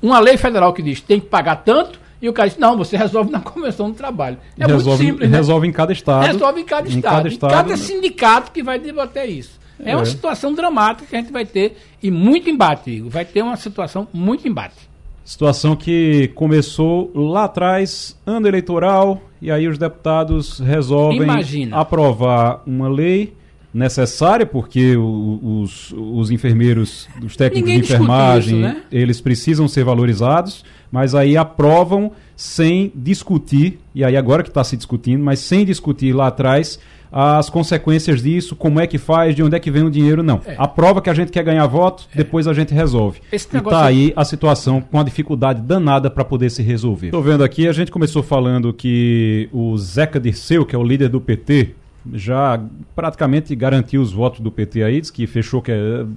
[0.03, 2.77] Uma lei federal que diz que tem que pagar tanto, e o cara disse, não,
[2.77, 4.39] você resolve na Convenção do Trabalho.
[4.59, 5.37] É resolve, muito simples, né?
[5.37, 6.27] Resolve em cada estado.
[6.27, 7.15] Resolve em cada em estado.
[7.17, 9.59] Cada estado, em cada sindicato que vai debater isso.
[9.83, 13.11] É, é, uma situação dramática que a gente vai ter e muito embate, Igor.
[13.11, 14.91] Vai ter uma situação muito embate.
[15.25, 21.77] Situação que começou lá atrás, ano eleitoral, e aí os deputados resolvem Imagina.
[21.79, 23.33] aprovar uma lei
[23.73, 28.83] necessária, porque os, os enfermeiros, os técnicos Ninguém de enfermagem, isso, né?
[28.91, 34.77] eles precisam ser valorizados mas aí aprovam sem discutir, e aí agora que está se
[34.77, 36.79] discutindo, mas sem discutir lá atrás
[37.13, 40.41] as consequências disso, como é que faz, de onde é que vem o dinheiro, não.
[40.47, 40.55] É.
[40.57, 42.19] Aprova que a gente quer ganhar voto, é.
[42.19, 43.21] depois a gente resolve.
[43.33, 47.09] Esse e está aí a situação com a dificuldade danada para poder se resolver.
[47.09, 51.09] Estou vendo aqui, a gente começou falando que o Zeca Dirceu, que é o líder
[51.09, 51.75] do PT,
[52.13, 52.63] já
[52.95, 55.73] praticamente garantiu os votos do PT aí, diz que fechou, que,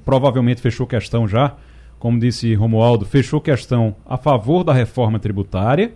[0.06, 1.56] provavelmente fechou questão já
[2.04, 5.94] como disse Romualdo, fechou questão a favor da reforma tributária.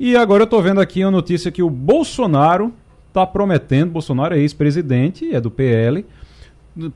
[0.00, 2.72] E agora eu estou vendo aqui a notícia que o Bolsonaro
[3.08, 6.06] está prometendo, Bolsonaro é ex-presidente, é do PL,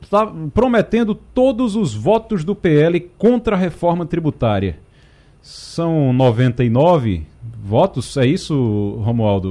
[0.00, 4.78] está prometendo todos os votos do PL contra a reforma tributária.
[5.42, 7.26] São 99
[7.62, 9.50] votos, é isso, Romualdo?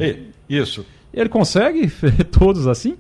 [0.50, 0.84] Isso.
[1.14, 1.92] Ele consegue
[2.32, 2.98] todos assim?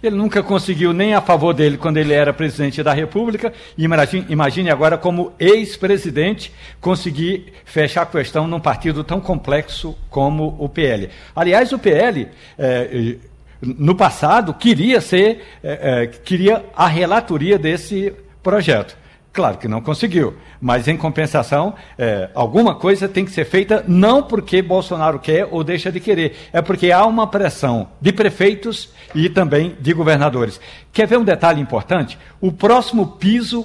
[0.00, 3.52] Ele nunca conseguiu nem a favor dele quando ele era presidente da República.
[3.76, 10.68] Imagine, imagine agora como ex-presidente conseguir fechar a questão num partido tão complexo como o
[10.68, 11.10] PL.
[11.34, 13.16] Aliás, o PL, é,
[13.60, 18.96] no passado, queria ser, é, queria a relatoria desse projeto.
[19.38, 24.20] Claro que não conseguiu, mas em compensação, é, alguma coisa tem que ser feita não
[24.20, 29.28] porque Bolsonaro quer ou deixa de querer, é porque há uma pressão de prefeitos e
[29.28, 30.60] também de governadores.
[30.92, 32.18] Quer ver um detalhe importante?
[32.40, 33.64] O próximo piso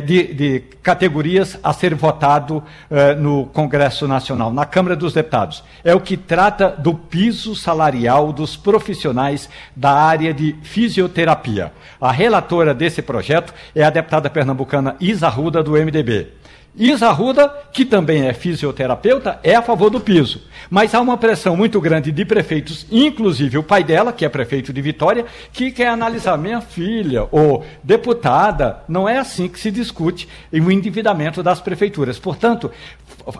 [0.00, 5.62] de, de, categorias a ser votado é, no Congresso Nacional, na Câmara dos Deputados.
[5.84, 11.72] É o que trata do piso salarial dos profissionais da área de fisioterapia.
[12.00, 16.39] A relatora desse projeto é a deputada pernambucana Isa Ruda, do MDB.
[16.76, 20.40] Isa Ruda, que também é fisioterapeuta, é a favor do piso.
[20.70, 24.72] Mas há uma pressão muito grande de prefeitos, inclusive o pai dela, que é prefeito
[24.72, 28.84] de Vitória, que quer analisar minha filha ou deputada.
[28.88, 32.20] Não é assim que se discute o endividamento das prefeituras.
[32.20, 32.70] Portanto,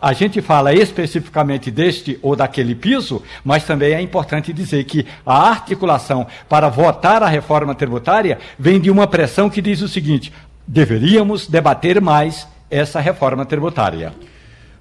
[0.03, 5.49] a gente fala especificamente deste ou daquele piso, mas também é importante dizer que a
[5.49, 10.33] articulação para votar a reforma tributária vem de uma pressão que diz o seguinte:
[10.67, 14.13] deveríamos debater mais essa reforma tributária.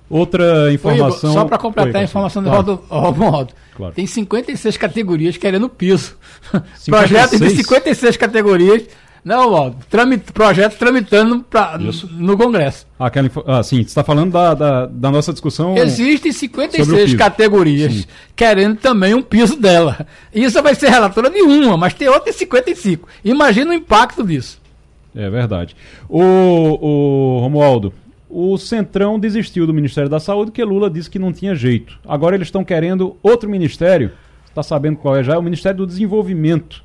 [0.10, 1.34] Outra informação.
[1.34, 2.84] só para completar Oi, a informação do claro.
[2.90, 3.54] Romualdo.
[3.76, 3.94] Claro.
[3.94, 6.18] Tem 56 categorias querendo piso.
[6.76, 6.90] 56?
[6.90, 8.84] Projeto de 56 categorias.
[9.24, 9.78] Não, Romualdo.
[9.90, 11.78] Tramit, projeto tramitando pra,
[12.12, 12.88] no Congresso.
[12.98, 15.78] Ah, aquela, ah, sim, você está falando da, da, da, nossa discussão.
[15.78, 18.06] Existem 56 categorias sim.
[18.36, 20.08] querendo também um piso dela.
[20.34, 23.08] Isso vai ser relatora de uma, mas tem outras 55.
[23.24, 24.60] Imagina o impacto disso.
[25.16, 25.76] É verdade.
[26.08, 27.94] O, o Romualdo,
[28.30, 32.00] o Centrão desistiu do Ministério da Saúde porque Lula disse que não tinha jeito.
[32.08, 34.12] Agora eles estão querendo outro ministério.
[34.48, 35.34] Está sabendo qual é já?
[35.34, 36.84] É o Ministério do Desenvolvimento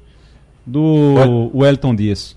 [0.64, 2.36] do Wellington Dias.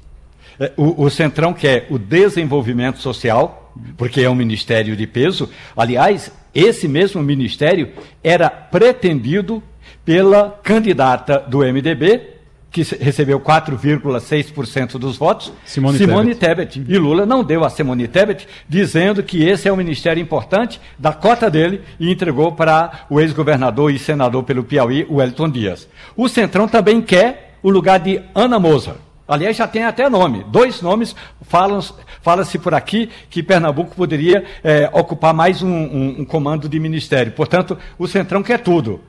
[0.59, 5.49] É, o, o Centrão quer o desenvolvimento social, porque é um ministério de peso.
[5.75, 7.89] Aliás, esse mesmo ministério
[8.23, 9.61] era pretendido
[10.03, 12.36] pela candidata do MDB,
[12.77, 16.73] que recebeu 4,6% dos votos, Simone, Simone Tebet.
[16.79, 16.91] Tebet.
[16.93, 21.11] E Lula não deu a Simone Tebet, dizendo que esse é um ministério importante da
[21.11, 25.87] cota dele e entregou para o ex-governador e senador pelo Piauí, Wellington Dias.
[26.15, 28.93] O Centrão também quer o lugar de Ana Moser.
[29.27, 30.45] Aliás, já tem até nome.
[30.49, 36.25] Dois nomes falam-se fala por aqui que Pernambuco poderia é, ocupar mais um, um, um
[36.25, 37.31] comando de ministério.
[37.33, 39.01] Portanto, o Centrão quer tudo.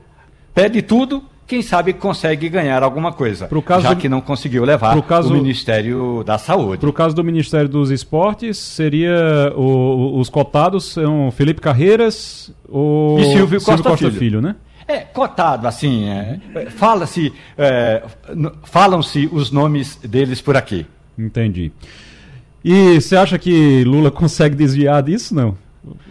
[0.53, 3.49] Pede tudo quem sabe consegue ganhar alguma coisa,
[3.81, 6.77] já do, que não conseguiu levar caso, o Ministério da Saúde.
[6.77, 13.17] Para o caso do Ministério dos Esportes, seria o, os cotados são Felipe Carreiras o
[13.19, 14.19] e Silvio Costa, Silvio Costa Filho.
[14.19, 14.55] Filho, né?
[14.87, 16.39] É, cotado, assim, é,
[16.69, 18.03] fala-se, é,
[18.65, 20.85] falam-se os nomes deles por aqui.
[21.17, 21.71] Entendi.
[22.63, 25.57] E você acha que Lula consegue desviar disso, não?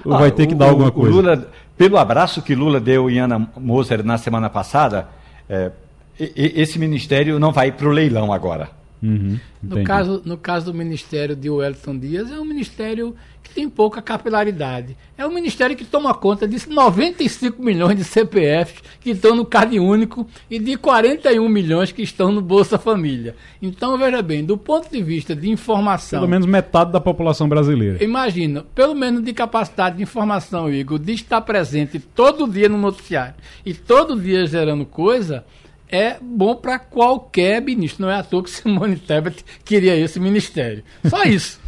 [0.04, 1.14] Ou ah, vai ter que o, dar alguma coisa?
[1.14, 5.06] Lula, pelo abraço que Lula deu em Ana Moser na semana passada,
[5.48, 5.70] é,
[6.18, 8.70] esse ministério não vai para o leilão agora.
[9.02, 13.68] Uhum, no, caso, no caso do ministério de Wellington Dias, é um ministério que tem
[13.68, 14.96] pouca capilaridade.
[15.16, 19.80] É um ministério que toma conta de 95 milhões de CPFs que estão no Cade
[19.80, 23.34] Único e de 41 milhões que estão no Bolsa Família.
[23.62, 26.20] Então, veja bem, do ponto de vista de informação.
[26.20, 28.02] Pelo menos metade da população brasileira.
[28.02, 33.34] Imagina, pelo menos de capacidade de informação, Igor, de estar presente todo dia no noticiário
[33.64, 35.44] e todo dia gerando coisa
[35.90, 38.02] é bom para qualquer ministro.
[38.02, 40.82] Não é à toa que Simone Tebet queria esse ministério.
[41.04, 41.60] Só isso.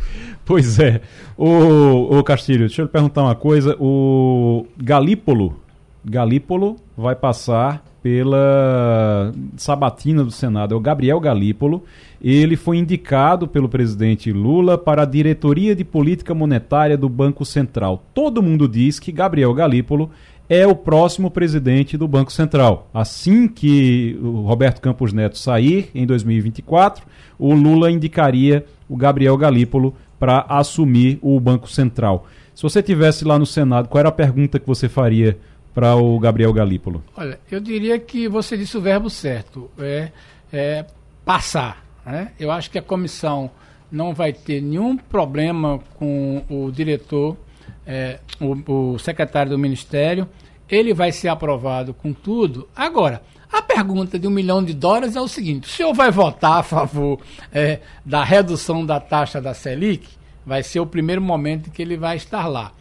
[0.44, 1.00] pois é.
[1.36, 3.76] O, o Castilho, deixa eu lhe perguntar uma coisa.
[3.80, 5.60] O Galípolo,
[6.04, 10.74] Galípolo vai passar pela sabatina do Senado.
[10.74, 11.84] É o Gabriel Galípolo.
[12.22, 18.04] Ele foi indicado pelo presidente Lula para a diretoria de política monetária do Banco Central.
[18.12, 20.10] Todo mundo diz que Gabriel Galípolo
[20.50, 22.90] é o próximo presidente do Banco Central.
[22.92, 27.06] Assim que o Roberto Campos Neto sair em 2024,
[27.38, 32.26] o Lula indicaria o Gabriel Galípolo para assumir o Banco Central.
[32.52, 35.38] Se você tivesse lá no Senado, qual era a pergunta que você faria
[35.72, 37.00] para o Gabriel Galípolo?
[37.16, 40.10] Olha, eu diria que você disse o verbo certo, é,
[40.52, 40.84] é
[41.24, 41.86] passar.
[42.04, 42.32] Né?
[42.40, 43.52] Eu acho que a comissão
[43.90, 47.36] não vai ter nenhum problema com o diretor
[47.86, 50.28] é, o, o secretário do Ministério,
[50.70, 52.68] ele vai ser aprovado com tudo.
[52.74, 56.58] Agora, a pergunta de um milhão de dólares é o seguinte: o senhor vai votar
[56.58, 57.20] a favor
[57.52, 60.08] é, da redução da taxa da Selic?
[60.46, 62.72] Vai ser o primeiro momento que ele vai estar lá.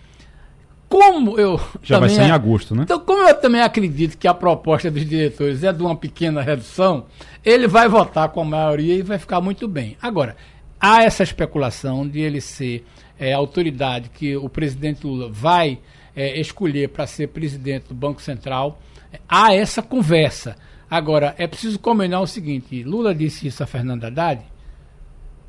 [0.87, 1.59] Como eu.
[1.83, 2.81] Já vai ser em agosto, né?
[2.83, 7.05] Então, como eu também acredito que a proposta dos diretores é de uma pequena redução,
[7.45, 9.97] ele vai votar com a maioria e vai ficar muito bem.
[10.01, 10.35] Agora,
[10.79, 12.83] há essa especulação de ele ser
[13.19, 15.77] é, autoridade que o presidente Lula vai
[16.15, 18.79] é, escolher para ser presidente do Banco Central,
[19.27, 20.55] há essa conversa.
[20.89, 24.41] Agora, é preciso combinar o seguinte: Lula disse isso a Fernanda Haddad.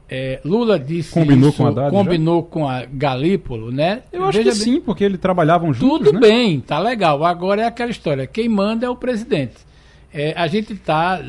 [0.08, 2.48] é, Lula disse combinou isso, com a Haddad, combinou já?
[2.48, 4.02] com a Galípolo, né?
[4.12, 6.08] Eu acho Veja que bem, sim, porque eles trabalhavam juntos.
[6.08, 6.20] Tudo né?
[6.20, 7.24] bem, tá legal.
[7.24, 9.69] Agora é aquela história: quem manda é o presidente.
[10.12, 11.20] É, a gente está,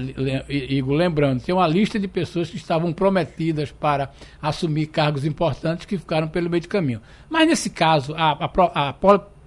[0.50, 4.12] Igor, lembrando, tem uma lista de pessoas que estavam prometidas para
[4.42, 7.02] assumir cargos importantes que ficaram pelo meio de caminho.
[7.30, 8.94] Mas nesse caso, a, a, a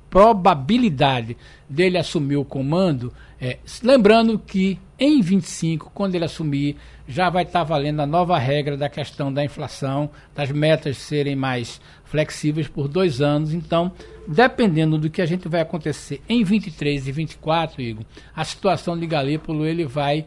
[0.09, 1.37] probabilidade
[1.69, 6.77] dele assumir o comando, é, lembrando que em 25, quando ele assumir,
[7.07, 11.81] já vai estar valendo a nova regra da questão da inflação, das metas serem mais
[12.05, 13.53] flexíveis por dois anos.
[13.53, 13.93] Então,
[14.27, 19.07] dependendo do que a gente vai acontecer em 23 e 24, Igor, a situação de
[19.07, 20.25] Galípolo ele vai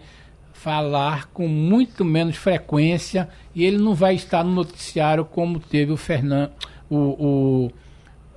[0.53, 5.97] falar com muito menos frequência e ele não vai estar no noticiário como teve o
[5.97, 6.51] Fernando,
[6.89, 7.71] o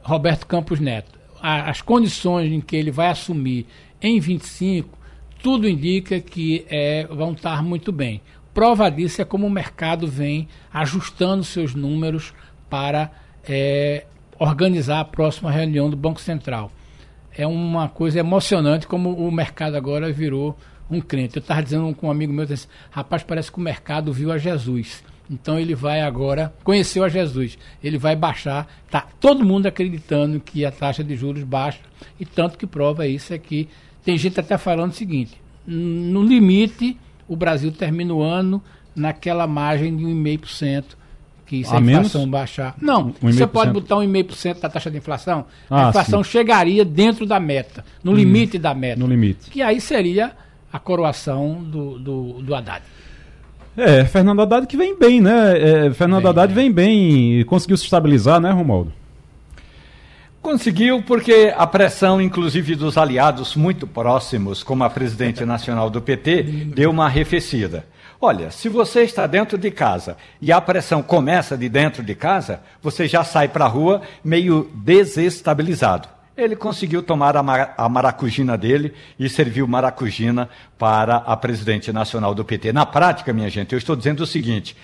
[0.03, 3.66] Roberto Campos Neto as condições em que ele vai assumir
[4.01, 4.99] em 25,
[5.43, 8.20] tudo indica que é, vão estar muito bem.
[8.53, 12.34] Prova disso é como o mercado vem ajustando seus números
[12.68, 13.11] para
[13.49, 14.05] é,
[14.38, 16.70] organizar a próxima reunião do Banco Central.
[17.36, 20.57] É uma coisa emocionante como o mercado agora virou
[20.91, 21.36] um crente.
[21.36, 24.38] Eu estava dizendo com um amigo meu, disse, rapaz, parece que o mercado viu a
[24.38, 25.05] Jesus.
[25.30, 30.64] Então ele vai agora, conheceu a Jesus, ele vai baixar, tá todo mundo acreditando que
[30.64, 31.78] a taxa de juros baixa,
[32.18, 33.68] e tanto que prova isso é que
[34.05, 36.96] tem gente até falando o seguinte, no limite
[37.28, 38.61] o Brasil termina o ano
[38.94, 40.84] naquela margem de 1,5%,
[41.46, 42.32] que se a, a inflação menos?
[42.32, 42.74] baixar.
[42.80, 46.30] Não, um você pode botar 1,5% da taxa de inflação, ah, a inflação sim.
[46.30, 48.98] chegaria dentro da meta, no hum, limite da meta.
[48.98, 49.51] No limite.
[49.51, 50.32] Que aí seria
[50.72, 52.82] a coroação do, do, do Haddad.
[53.76, 55.86] É, Fernando Haddad que vem bem, né?
[55.86, 58.92] É, Fernando vem, Haddad vem bem, conseguiu se estabilizar, né, Romualdo?
[60.43, 66.43] Conseguiu porque a pressão, inclusive dos aliados muito próximos, como a presidente nacional do PT,
[66.74, 67.86] deu uma arrefecida.
[68.18, 72.61] Olha, se você está dentro de casa e a pressão começa de dentro de casa,
[72.82, 76.09] você já sai para a rua meio desestabilizado
[76.43, 82.34] ele conseguiu tomar a, mar a maracujina dele e serviu maracujina para a presidente nacional
[82.34, 82.72] do PT.
[82.72, 84.76] Na prática, minha gente, eu estou dizendo o seguinte.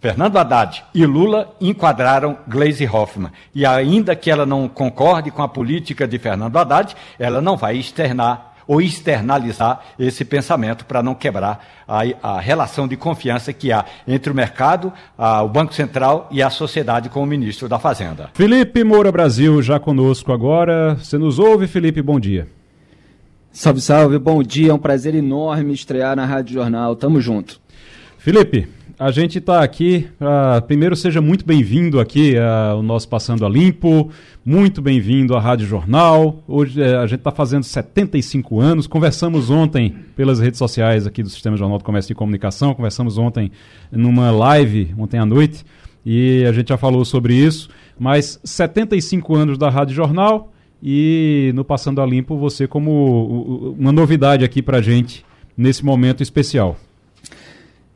[0.00, 3.32] Fernando Haddad e Lula enquadraram Gleisi Hoffmann.
[3.54, 7.76] E ainda que ela não concorde com a política de Fernando Haddad, ela não vai
[7.76, 13.84] externar ou externalizar esse pensamento para não quebrar a, a, relação de confiança que há
[14.06, 18.30] entre o mercado, a, o Banco Central e a sociedade com o ministro da Fazenda.
[18.34, 20.96] Felipe Moura Brasil já conosco agora.
[20.96, 22.02] Você nos ouve, Felipe?
[22.02, 22.48] Bom dia.
[23.52, 24.70] Salve, salve, bom dia.
[24.70, 26.96] É um prazer enorme estrear na Rádio Jornal.
[26.96, 27.60] Tamo junto.
[28.18, 28.68] Felipe,
[28.98, 30.08] a gente está aqui.
[30.20, 34.10] Uh, primeiro, seja muito bem-vindo aqui ao nosso Passando a Limpo.
[34.44, 36.42] Muito bem-vindo à Rádio Jornal.
[36.48, 38.86] Hoje uh, a gente está fazendo 75 anos.
[38.86, 42.74] Conversamos ontem pelas redes sociais aqui do Sistema Jornal do Comércio e Comunicação.
[42.74, 43.52] Conversamos ontem
[43.92, 45.64] numa live, ontem à noite,
[46.04, 47.68] e a gente já falou sobre isso.
[47.98, 54.44] Mas 75 anos da Rádio Jornal e no Passando a Limpo você como uma novidade
[54.44, 55.24] aqui para gente
[55.56, 56.78] nesse momento especial.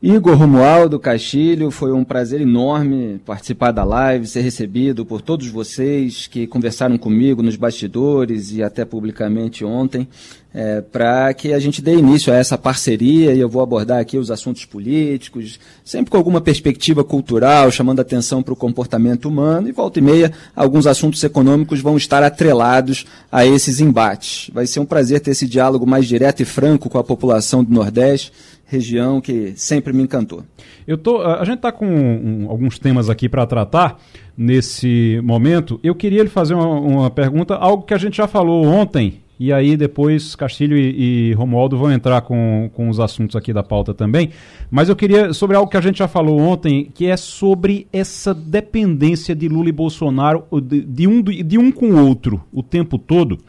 [0.03, 6.25] Igor Romualdo Castilho, foi um prazer enorme participar da live, ser recebido por todos vocês
[6.25, 10.07] que conversaram comigo nos bastidores e até publicamente ontem,
[10.53, 14.17] é, para que a gente dê início a essa parceria e eu vou abordar aqui
[14.17, 19.71] os assuntos políticos, sempre com alguma perspectiva cultural, chamando atenção para o comportamento humano e
[19.71, 24.49] volta e meia alguns assuntos econômicos vão estar atrelados a esses embates.
[24.53, 27.73] Vai ser um prazer ter esse diálogo mais direto e franco com a população do
[27.73, 28.31] Nordeste
[28.71, 30.43] região que sempre me encantou.
[30.87, 33.99] Eu tô, a gente está com um, alguns temas aqui para tratar
[34.37, 35.77] nesse momento.
[35.83, 39.51] Eu queria lhe fazer uma, uma, pergunta, algo que a gente já falou ontem, e
[39.51, 43.91] aí depois Castilho e, e Romualdo vão entrar com, com os assuntos aqui da pauta
[43.91, 44.29] também.
[44.69, 48.35] Mas eu queria, sobre algo que a gente já falou ontem, que é sobre essa
[48.35, 52.99] dependência de Lula e Bolsonaro, de, de um, de um com o outro, o tempo
[52.99, 53.39] todo.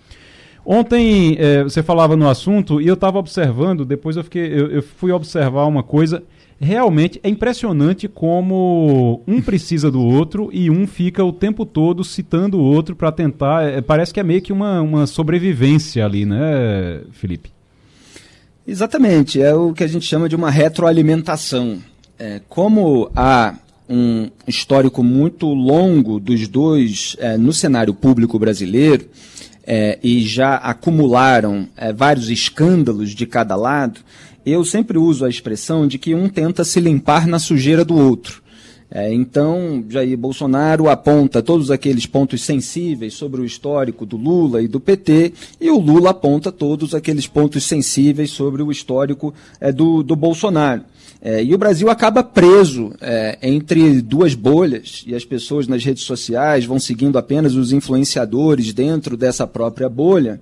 [0.65, 4.83] Ontem é, você falava no assunto e eu estava observando, depois eu, fiquei, eu, eu,
[4.83, 6.23] fui observar uma coisa.
[6.65, 12.57] Realmente é impressionante como um precisa do outro e um fica o tempo todo citando
[12.57, 13.65] o outro para tentar.
[13.65, 17.51] É, parece que é meio que uma, uma sobrevivência ali, né, Felipe?
[18.65, 21.81] Exatamente, é o que a gente chama de uma retroalimentação.
[22.17, 23.57] É, como há
[23.89, 29.09] um histórico muito longo dos dois é, no cenário público brasileiro,
[29.67, 34.01] é, e já acumularam é, vários escândalos de cada lado,
[34.45, 38.43] eu sempre uso a expressão de que um tenta se limpar na sujeira do outro.
[38.95, 44.69] É, então, Jair Bolsonaro aponta todos aqueles pontos sensíveis sobre o histórico do Lula e
[44.69, 50.03] do PT, e o Lula aponta todos aqueles pontos sensíveis sobre o histórico é, do,
[50.03, 50.83] do Bolsonaro.
[51.23, 56.03] É, e o Brasil acaba preso é, entre duas bolhas, e as pessoas nas redes
[56.03, 60.39] sociais vão seguindo apenas os influenciadores dentro dessa própria bolha.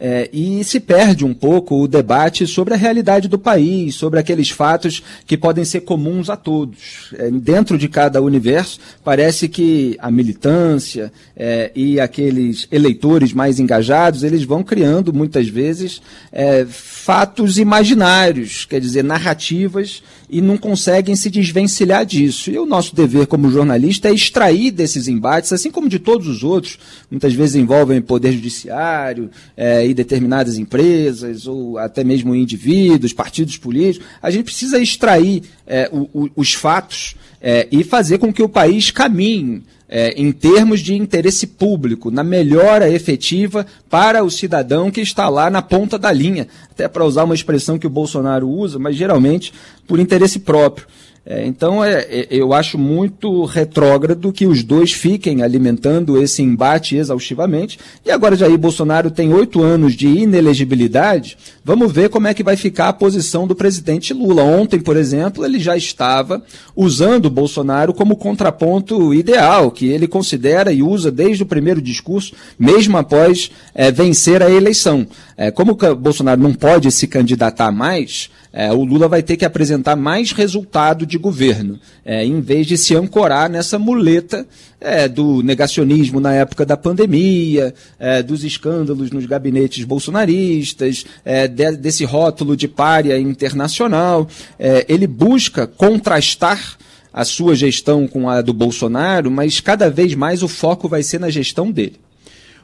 [0.00, 4.50] É, e se perde um pouco o debate sobre a realidade do país, sobre aqueles
[4.50, 7.12] fatos que podem ser comuns a todos.
[7.14, 14.22] É, dentro de cada universo, parece que a militância é, e aqueles eleitores mais engajados,
[14.22, 16.00] eles vão criando muitas vezes
[16.30, 22.50] é, fatos imaginários, quer dizer, narrativas e não conseguem se desvencilhar disso.
[22.50, 26.44] E o nosso dever como jornalista é extrair desses embates, assim como de todos os
[26.44, 26.78] outros,
[27.10, 34.06] muitas vezes envolvem poder judiciário é, e determinadas empresas, ou até mesmo indivíduos, partidos políticos.
[34.22, 38.48] A gente precisa extrair é, o, o, os fatos é, e fazer com que o
[38.48, 45.00] país caminhe é, em termos de interesse público, na melhora efetiva para o cidadão que
[45.00, 48.78] está lá na ponta da linha, até para usar uma expressão que o Bolsonaro usa,
[48.78, 49.52] mas geralmente
[49.86, 50.86] por interesse próprio.
[51.30, 56.96] É, então, é, é, eu acho muito retrógrado que os dois fiquem alimentando esse embate
[56.96, 57.78] exaustivamente.
[58.02, 61.36] E agora Jair Bolsonaro tem oito anos de inelegibilidade.
[61.62, 64.42] Vamos ver como é que vai ficar a posição do presidente Lula.
[64.42, 66.42] Ontem, por exemplo, ele já estava
[66.74, 72.96] usando Bolsonaro como contraponto ideal, que ele considera e usa desde o primeiro discurso, mesmo
[72.96, 75.06] após é, vencer a eleição.
[75.36, 79.94] É, como Bolsonaro não pode se candidatar mais, é, o Lula vai ter que apresentar
[79.94, 84.44] mais resultado de governo, é, em vez de se ancorar nessa muleta
[84.80, 91.76] é, do negacionismo na época da pandemia, é, dos escândalos nos gabinetes bolsonaristas, é, de,
[91.76, 94.26] desse rótulo de párea internacional.
[94.58, 96.76] É, ele busca contrastar
[97.12, 101.20] a sua gestão com a do Bolsonaro, mas cada vez mais o foco vai ser
[101.20, 102.00] na gestão dele.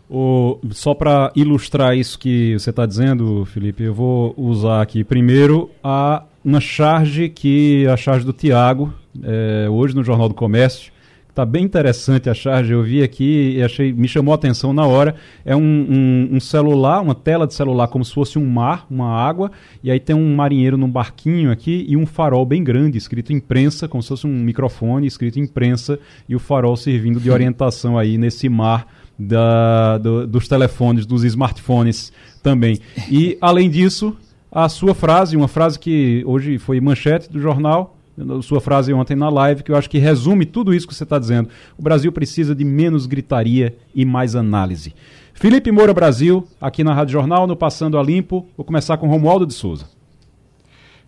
[0.08, 5.70] O, só para ilustrar isso que você está dizendo, Felipe, eu vou usar aqui primeiro
[5.82, 10.92] a, uma charge que a charge do Tiago, é, hoje no Jornal do Comércio.
[11.34, 14.86] Está bem interessante a charge, eu vi aqui e achei, me chamou a atenção na
[14.86, 15.16] hora.
[15.44, 19.10] É um, um, um, celular, uma tela de celular como se fosse um mar, uma
[19.10, 19.50] água,
[19.82, 23.88] e aí tem um marinheiro num barquinho aqui e um farol bem grande, escrito imprensa,
[23.88, 25.98] como se fosse um microfone escrito imprensa,
[26.28, 28.86] e o farol servindo de orientação aí nesse mar
[29.18, 32.12] da, do, dos telefones, dos smartphones
[32.42, 32.80] também.
[33.10, 34.16] E, além disso,
[34.50, 37.96] a sua frase, uma frase que hoje foi manchete do jornal,
[38.42, 41.18] sua frase ontem na live, que eu acho que resume tudo isso que você está
[41.18, 41.48] dizendo.
[41.76, 44.94] O Brasil precisa de menos gritaria e mais análise.
[45.32, 48.46] Felipe Moura Brasil, aqui na Rádio Jornal, no Passando a Limpo.
[48.56, 49.86] Vou começar com Romualdo de Souza.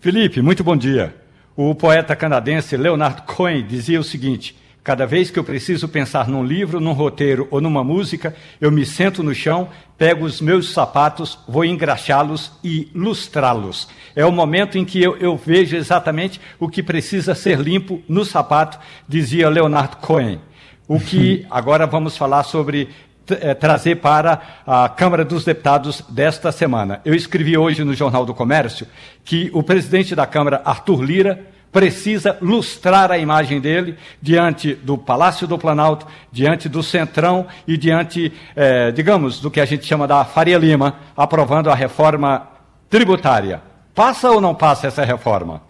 [0.01, 1.15] Felipe, muito bom dia.
[1.57, 6.45] O poeta canadense Leonard Cohen dizia o seguinte: Cada vez que eu preciso pensar num
[6.45, 9.69] livro, num roteiro ou numa música, eu me sento no chão,
[9.99, 13.89] pego os meus sapatos, vou engraxá-los e lustrá-los.
[14.15, 18.25] É o momento em que eu, eu, vejo exatamente o que precisa ser limpo no
[18.25, 20.41] sapato, dizia Leonardo Cohen.
[20.87, 22.89] O que agora vamos falar sobre
[23.29, 27.01] é, trazer para a Câmara dos Deputados desta semana.
[27.05, 28.87] Eu escrevi hoje no Jornal do Comércio
[29.25, 35.47] que o presidente da Câmara, Arthur Lira, precisa lustrar a imagem dele diante do Palácio
[35.47, 40.25] do Planalto, diante do Centrão e diante, eh, digamos, do que a gente chama da
[40.25, 42.49] Faria Lima, aprovando a reforma
[42.89, 43.61] tributária.
[43.95, 45.66] Passa ou não passa essa reforma?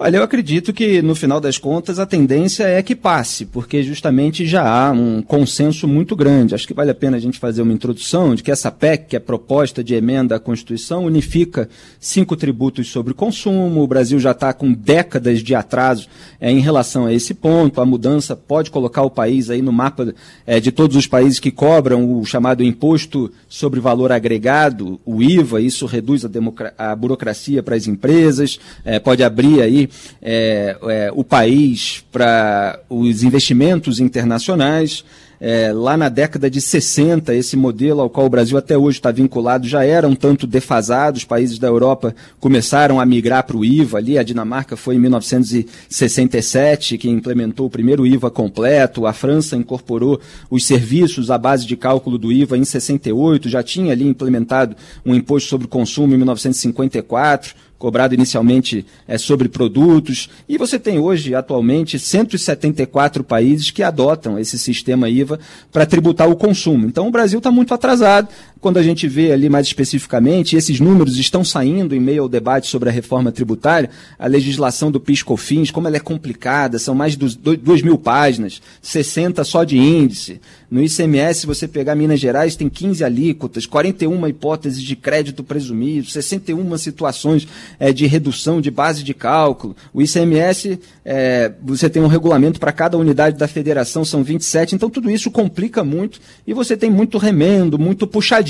[0.00, 4.46] Olha, eu acredito que no final das contas a tendência é que passe, porque justamente
[4.46, 6.54] já há um consenso muito grande.
[6.54, 9.16] Acho que vale a pena a gente fazer uma introdução de que essa PEC, que
[9.16, 11.68] é proposta de emenda à Constituição, unifica
[11.98, 13.82] cinco tributos sobre consumo.
[13.82, 16.06] O Brasil já está com décadas de atraso
[16.40, 17.80] é, em relação a esse ponto.
[17.80, 20.14] A mudança pode colocar o país aí no mapa
[20.46, 25.60] é, de todos os países que cobram o chamado imposto sobre valor agregado, o IVA.
[25.60, 26.30] Isso reduz a,
[26.78, 29.87] a burocracia para as empresas, é, pode abrir aí
[30.20, 35.04] é, é, o país para os investimentos internacionais.
[35.40, 39.12] É, lá na década de 60, esse modelo ao qual o Brasil até hoje está
[39.12, 41.16] vinculado já era um tanto defasado.
[41.16, 44.18] Os países da Europa começaram a migrar para o IVA ali.
[44.18, 49.06] A Dinamarca foi em 1967 que implementou o primeiro IVA completo.
[49.06, 50.20] A França incorporou
[50.50, 53.48] os serviços à base de cálculo do IVA em 68.
[53.48, 54.74] Já tinha ali implementado
[55.06, 60.28] um imposto sobre o consumo em 1954 cobrado inicialmente é, sobre produtos.
[60.48, 65.38] E você tem hoje, atualmente, 174 países que adotam esse sistema IVA
[65.70, 66.86] para tributar o consumo.
[66.86, 68.28] Então o Brasil está muito atrasado.
[68.60, 72.66] Quando a gente vê ali mais especificamente, esses números estão saindo em meio ao debate
[72.66, 77.36] sobre a reforma tributária, a legislação do PIS-COFINS, como ela é complicada, são mais de
[77.36, 80.40] 2 mil páginas, 60 só de índice.
[80.70, 86.08] No ICMS, se você pegar Minas Gerais, tem 15 alíquotas, 41 hipóteses de crédito presumido,
[86.08, 87.48] 61 situações
[87.78, 89.74] é, de redução de base de cálculo.
[89.94, 94.90] O ICMS, é, você tem um regulamento para cada unidade da federação, são 27, então
[94.90, 98.47] tudo isso complica muito e você tem muito remendo, muito puxadinho.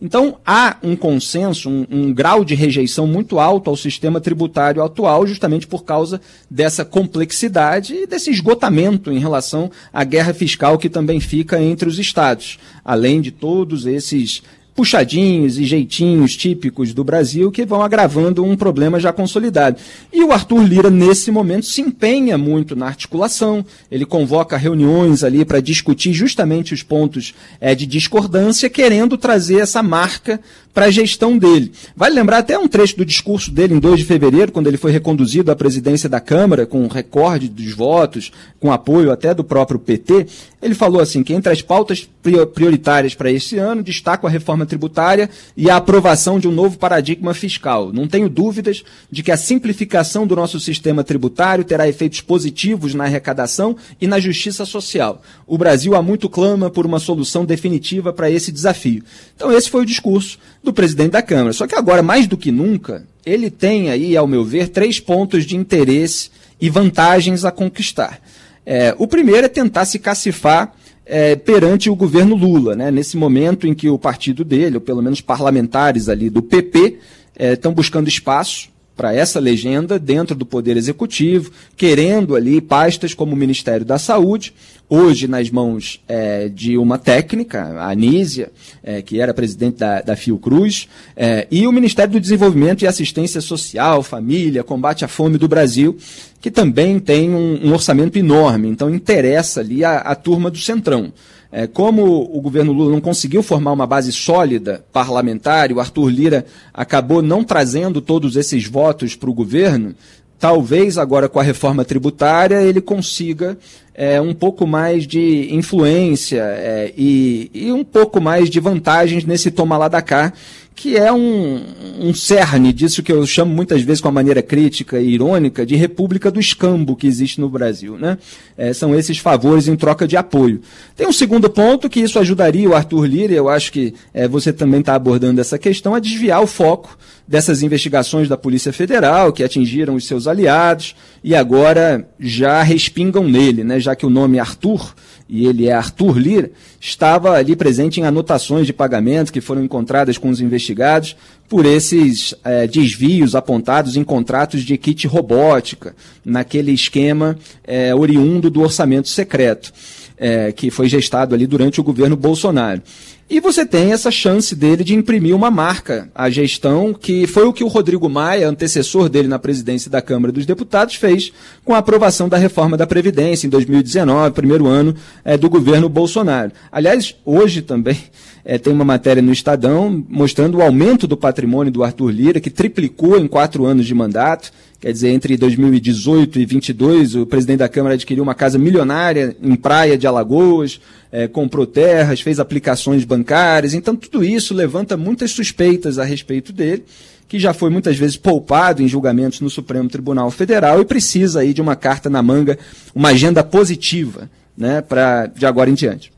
[0.00, 5.26] Então há um consenso, um, um grau de rejeição muito alto ao sistema tributário atual,
[5.26, 11.20] justamente por causa dessa complexidade e desse esgotamento em relação à guerra fiscal que também
[11.20, 14.42] fica entre os estados, além de todos esses
[14.78, 19.76] puxadinhos e jeitinhos típicos do Brasil que vão agravando um problema já consolidado.
[20.12, 25.44] E o Arthur Lira, nesse momento, se empenha muito na articulação, ele convoca reuniões ali
[25.44, 30.40] para discutir justamente os pontos é, de discordância, querendo trazer essa marca
[30.78, 31.72] para a gestão dele.
[31.96, 34.92] Vale lembrar até um trecho do discurso dele em 2 de fevereiro, quando ele foi
[34.92, 38.30] reconduzido à presidência da Câmara, com um recorde dos votos,
[38.60, 40.28] com apoio até do próprio PT.
[40.62, 42.08] Ele falou assim que entre as pautas
[42.54, 47.34] prioritárias para esse ano, destaco a reforma tributária e a aprovação de um novo paradigma
[47.34, 47.92] fiscal.
[47.92, 53.04] Não tenho dúvidas de que a simplificação do nosso sistema tributário terá efeitos positivos na
[53.04, 55.20] arrecadação e na justiça social.
[55.46, 59.02] O Brasil há muito clama por uma solução definitiva para esse desafio.
[59.34, 61.52] Então esse foi o discurso do presidente da Câmara.
[61.52, 65.44] Só que agora, mais do que nunca, ele tem aí, ao meu ver, três pontos
[65.44, 66.30] de interesse
[66.60, 68.20] e vantagens a conquistar.
[68.64, 70.74] É, o primeiro é tentar se cacifar
[71.08, 72.90] é, perante o governo Lula, né?
[72.90, 76.98] nesse momento em que o partido dele, ou pelo menos parlamentares ali do PP,
[77.38, 78.68] estão é, buscando espaço
[78.98, 84.52] para essa legenda dentro do Poder Executivo, querendo ali pastas como o Ministério da Saúde,
[84.88, 88.50] hoje nas mãos é, de uma técnica, a Anísia,
[88.82, 93.40] é, que era presidente da, da Fiocruz, é, e o Ministério do Desenvolvimento e Assistência
[93.40, 95.96] Social, Família, Combate à Fome do Brasil,
[96.40, 101.12] que também tem um, um orçamento enorme, então interessa ali a, a turma do Centrão.
[101.50, 106.08] É, como o governo Lula não conseguiu formar uma base sólida parlamentar, e o Arthur
[106.10, 109.94] Lira acabou não trazendo todos esses votos para o governo,
[110.38, 113.58] talvez agora com a reforma tributária ele consiga
[113.94, 119.50] é, um pouco mais de influência é, e, e, um pouco mais de vantagens nesse
[119.50, 120.32] toma lá da cá
[120.78, 121.60] que é um,
[121.98, 125.74] um cerne disso que eu chamo muitas vezes com a maneira crítica e irônica de
[125.74, 127.98] república do escambo que existe no Brasil.
[127.98, 128.16] Né?
[128.56, 130.60] É, são esses favores em troca de apoio.
[130.94, 134.52] Tem um segundo ponto que isso ajudaria o Arthur Lira, eu acho que é, você
[134.52, 136.96] também está abordando essa questão, a desviar o foco
[137.26, 140.94] dessas investigações da Polícia Federal que atingiram os seus aliados
[141.24, 143.80] e agora já respingam nele, né?
[143.80, 144.94] já que o nome Arthur
[145.28, 146.50] e ele é Arthur Lira,
[146.80, 151.14] estava ali presente em anotações de pagamento que foram encontradas com os investigados
[151.48, 155.94] por esses é, desvios apontados em contratos de kit robótica,
[156.24, 159.72] naquele esquema é, oriundo do orçamento secreto,
[160.16, 162.82] é, que foi gestado ali durante o governo Bolsonaro.
[163.30, 167.52] E você tem essa chance dele de imprimir uma marca à gestão, que foi o
[167.52, 171.30] que o Rodrigo Maia, antecessor dele na presidência da Câmara dos Deputados, fez
[171.62, 176.52] com a aprovação da reforma da Previdência em 2019, primeiro ano é, do governo Bolsonaro.
[176.72, 177.98] Aliás, hoje também
[178.46, 182.48] é, tem uma matéria no Estadão mostrando o aumento do patrimônio do Arthur Lira, que
[182.48, 184.50] triplicou em quatro anos de mandato.
[184.80, 189.56] Quer dizer, entre 2018 e 2022, o presidente da Câmara adquiriu uma casa milionária em
[189.56, 190.80] Praia de Alagoas,
[191.10, 193.74] é, comprou terras, fez aplicações bancárias.
[193.74, 196.84] Então, tudo isso levanta muitas suspeitas a respeito dele,
[197.26, 201.52] que já foi muitas vezes poupado em julgamentos no Supremo Tribunal Federal e precisa aí
[201.52, 202.56] de uma carta na manga,
[202.94, 206.12] uma agenda positiva, né, para de agora em diante.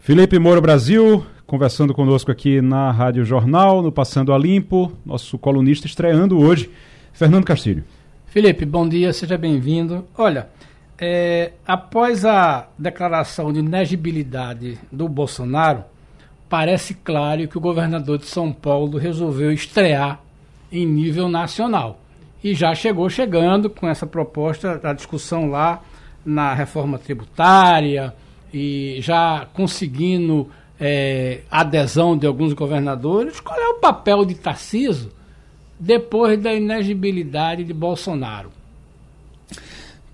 [0.00, 5.86] Felipe Moura Brasil, conversando conosco aqui na Rádio Jornal, no Passando a Limpo, nosso colunista
[5.86, 6.68] estreando hoje,
[7.14, 7.84] Fernando Castilho.
[8.32, 10.06] Felipe, bom dia, seja bem-vindo.
[10.16, 10.48] Olha,
[10.98, 15.84] é, após a declaração de inegibilidade do Bolsonaro,
[16.48, 20.18] parece claro que o governador de São Paulo resolveu estrear
[20.72, 22.00] em nível nacional.
[22.42, 25.82] E já chegou chegando com essa proposta da discussão lá
[26.24, 28.14] na reforma tributária
[28.50, 30.48] e já conseguindo
[30.80, 33.40] é, adesão de alguns governadores.
[33.40, 35.12] Qual é o papel de Tarciso
[35.82, 38.50] depois da inegibilidade de Bolsonaro.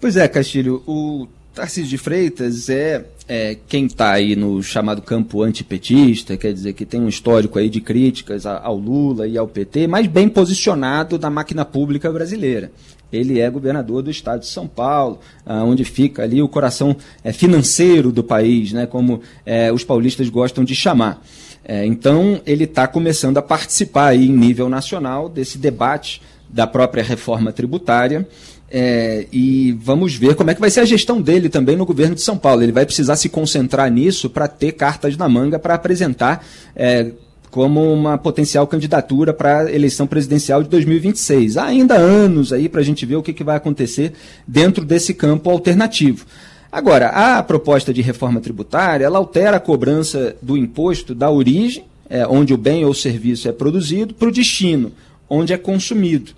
[0.01, 5.43] Pois é, Castilho, o Tarcísio de Freitas é, é quem está aí no chamado campo
[5.43, 9.87] antipetista, quer dizer que tem um histórico aí de críticas ao Lula e ao PT,
[9.87, 12.73] mas bem posicionado na máquina pública brasileira.
[13.13, 18.11] ele é governador do estado de São Paulo, onde fica ali o coração é, financeiro
[18.11, 21.23] do país, né, como é, os paulistas gostam de chamar.
[21.69, 27.05] É, então, ele está começando a participar aí, em nível nacional desse debate da própria
[27.05, 28.27] reforma tributária.
[28.71, 32.15] É, e vamos ver como é que vai ser a gestão dele também no governo
[32.15, 32.63] de São Paulo.
[32.63, 36.43] Ele vai precisar se concentrar nisso para ter cartas na manga para apresentar
[36.75, 37.13] é,
[37.51, 41.59] como uma potencial candidatura para a eleição presidencial de 2026.
[41.59, 44.13] Há ainda anos aí para a gente ver o que, que vai acontecer
[44.47, 46.25] dentro desse campo alternativo.
[46.71, 52.27] Agora, a proposta de reforma tributária, ela altera a cobrança do imposto da origem, é,
[52.27, 54.93] onde o bem ou serviço é produzido, para o destino,
[55.29, 56.33] onde é consumido.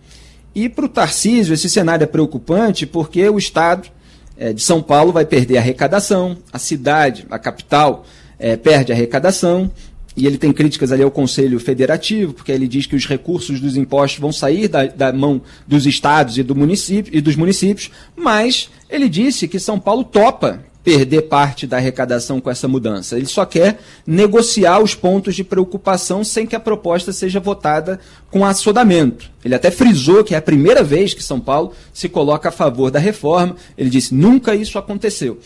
[0.55, 3.89] E para o Tarcísio, esse cenário é preocupante porque o Estado
[4.37, 8.05] é, de São Paulo vai perder a arrecadação, a cidade, a capital,
[8.39, 9.71] é, perde a arrecadação,
[10.17, 13.77] e ele tem críticas ali ao Conselho Federativo, porque ele diz que os recursos dos
[13.77, 18.71] impostos vão sair da, da mão dos estados e, do município, e dos municípios, mas
[18.89, 23.17] ele disse que São Paulo topa perder parte da arrecadação com essa mudança.
[23.17, 28.01] Ele só quer negociar os pontos de preocupação sem que a proposta seja votada
[28.31, 29.31] com assodamento.
[29.45, 32.91] Ele até frisou que é a primeira vez que São Paulo se coloca a favor
[32.91, 33.57] da reforma.
[33.77, 35.39] Ele disse: nunca isso aconteceu.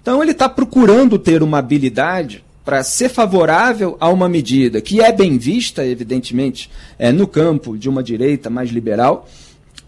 [0.00, 5.10] Então ele está procurando ter uma habilidade para ser favorável a uma medida que é
[5.10, 9.26] bem vista, evidentemente, é, no campo de uma direita mais liberal,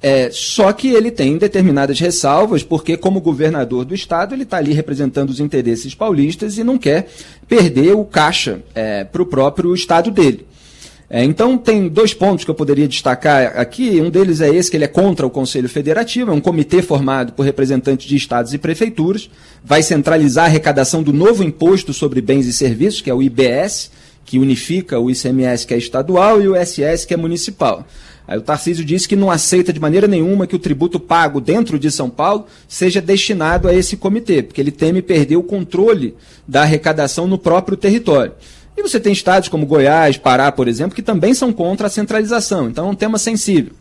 [0.00, 4.72] é, só que ele tem determinadas ressalvas, porque, como governador do Estado, ele está ali
[4.72, 7.10] representando os interesses paulistas e não quer
[7.46, 10.46] perder o caixa é, para o próprio Estado dele.
[11.12, 14.00] É, então, tem dois pontos que eu poderia destacar aqui.
[14.00, 17.32] Um deles é esse, que ele é contra o Conselho Federativo, é um comitê formado
[17.32, 19.28] por representantes de estados e prefeituras,
[19.64, 23.90] vai centralizar a arrecadação do novo imposto sobre bens e serviços, que é o IBS,
[24.24, 27.84] que unifica o ICMS, que é estadual, e o SS, que é municipal.
[28.28, 31.76] Aí o Tarcísio disse que não aceita de maneira nenhuma que o tributo pago dentro
[31.76, 36.14] de São Paulo seja destinado a esse comitê, porque ele teme perder o controle
[36.46, 38.32] da arrecadação no próprio território.
[38.76, 42.68] E você tem estados como Goiás, Pará, por exemplo, que também são contra a centralização.
[42.68, 43.72] Então é um tema sensível.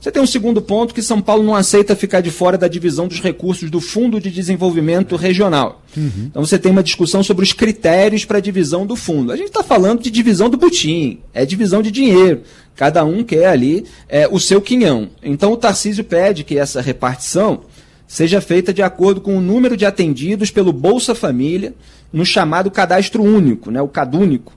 [0.00, 3.06] Você tem um segundo ponto que São Paulo não aceita ficar de fora da divisão
[3.06, 5.82] dos recursos do Fundo de Desenvolvimento Regional.
[5.94, 6.28] Uhum.
[6.30, 9.30] Então você tem uma discussão sobre os critérios para a divisão do fundo.
[9.30, 12.40] A gente está falando de divisão do butim, é divisão de dinheiro.
[12.74, 15.10] Cada um quer ali é, o seu quinhão.
[15.22, 17.64] Então o Tarcísio pede que essa repartição
[18.10, 21.72] seja feita de acordo com o número de atendidos pelo Bolsa Família
[22.12, 24.52] no chamado cadastro único, né, o CadÚnico.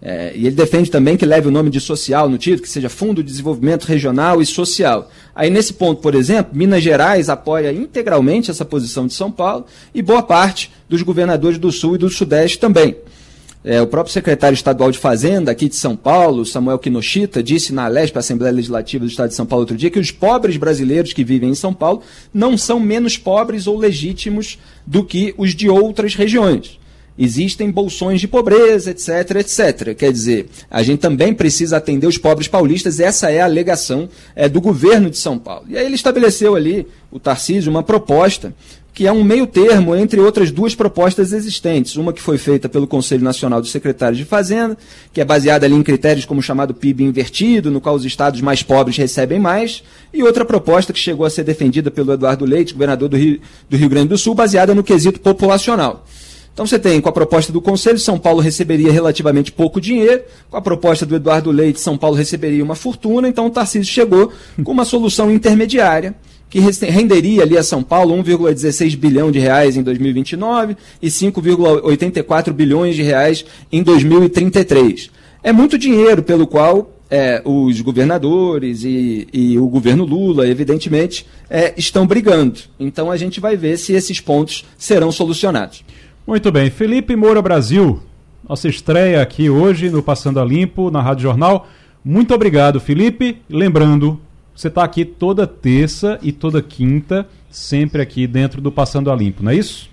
[0.00, 2.90] É, e ele defende também que leve o nome de social no título, que seja
[2.90, 5.10] Fundo de Desenvolvimento Regional e Social.
[5.34, 9.64] Aí, nesse ponto, por exemplo, Minas Gerais apoia integralmente essa posição de São Paulo
[9.94, 12.94] e boa parte dos governadores do Sul e do Sudeste também.
[13.70, 17.86] É, o próprio secretário estadual de Fazenda aqui de São Paulo, Samuel Kinoshita, disse na
[17.86, 21.22] Lesp, Assembleia Legislativa do Estado de São Paulo, outro dia, que os pobres brasileiros que
[21.22, 22.00] vivem em São Paulo
[22.32, 26.78] não são menos pobres ou legítimos do que os de outras regiões
[27.18, 29.94] existem bolsões de pobreza, etc, etc.
[29.96, 34.48] Quer dizer, a gente também precisa atender os pobres paulistas, essa é a alegação é,
[34.48, 35.66] do governo de São Paulo.
[35.68, 38.54] E aí ele estabeleceu ali, o Tarcísio, uma proposta
[38.92, 41.96] que é um meio termo entre outras duas propostas existentes.
[41.96, 44.76] Uma que foi feita pelo Conselho Nacional dos Secretários de Fazenda,
[45.12, 48.40] que é baseada ali em critérios como o chamado PIB invertido, no qual os estados
[48.40, 52.72] mais pobres recebem mais, e outra proposta que chegou a ser defendida pelo Eduardo Leite,
[52.72, 53.40] governador do Rio,
[53.70, 56.04] do Rio Grande do Sul, baseada no quesito populacional.
[56.58, 60.56] Então você tem, com a proposta do Conselho, São Paulo receberia relativamente pouco dinheiro, com
[60.56, 64.32] a proposta do Eduardo Leite, São Paulo receberia uma fortuna, então o Tarcísio chegou
[64.64, 66.16] com uma solução intermediária,
[66.48, 72.96] que renderia ali a São Paulo 1,16 bilhão de reais em 2029 e 5,84 bilhões
[72.96, 75.10] de reais em 2033.
[75.42, 81.72] É muito dinheiro pelo qual é, os governadores e, e, o governo Lula, evidentemente, é,
[81.76, 82.60] estão brigando.
[82.78, 85.84] Então a gente vai ver se esses pontos serão solucionados.
[86.26, 86.70] Muito bem.
[86.70, 88.00] Felipe Moura Brasil,
[88.46, 91.66] nossa estreia aqui hoje no Passando a Limpo, na Rádio Jornal.
[92.04, 93.38] Muito obrigado, Felipe.
[93.48, 94.20] Lembrando,
[94.58, 99.40] você está aqui toda terça e toda quinta, sempre aqui dentro do Passando a Limpo,
[99.40, 99.88] não é isso?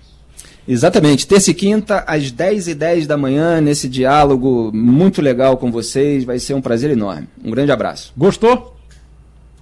[0.66, 5.70] Exatamente, terça e quinta, às 10 e 10 da manhã, nesse diálogo muito legal com
[5.70, 6.24] vocês.
[6.24, 7.28] Vai ser um prazer enorme.
[7.44, 8.12] Um grande abraço.
[8.16, 8.75] Gostou?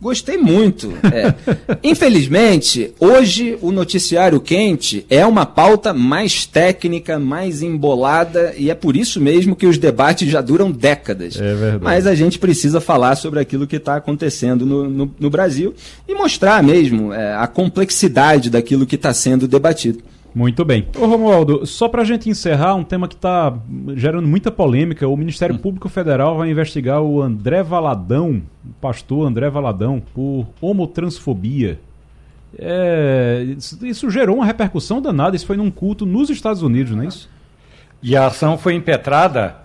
[0.05, 0.93] Gostei muito.
[1.03, 1.35] É.
[1.83, 8.99] Infelizmente, hoje o noticiário quente é uma pauta mais técnica, mais embolada, e é por
[8.99, 11.41] isso mesmo que os debates já duram décadas.
[11.41, 11.83] É verdade.
[11.83, 15.75] Mas a gente precisa falar sobre aquilo que está acontecendo no, no, no, Brasil
[16.07, 20.03] e mostrar mesmo é, a complexidade daquilo que está sendo debatido.
[20.35, 20.89] Muito bem.
[20.98, 23.56] Ô Romualdo, só para a gente encerrar, um tema que está
[23.94, 29.48] gerando muita polêmica, o Ministério Público Federal vai investigar o André Valadão, o pastor André
[29.48, 31.78] Valadão, por homotransfobia.
[32.59, 33.47] É,
[33.82, 35.36] isso gerou uma repercussão danada.
[35.36, 37.31] Isso foi num culto nos Estados Unidos, não é isso?
[38.02, 39.56] E a ação foi impetrada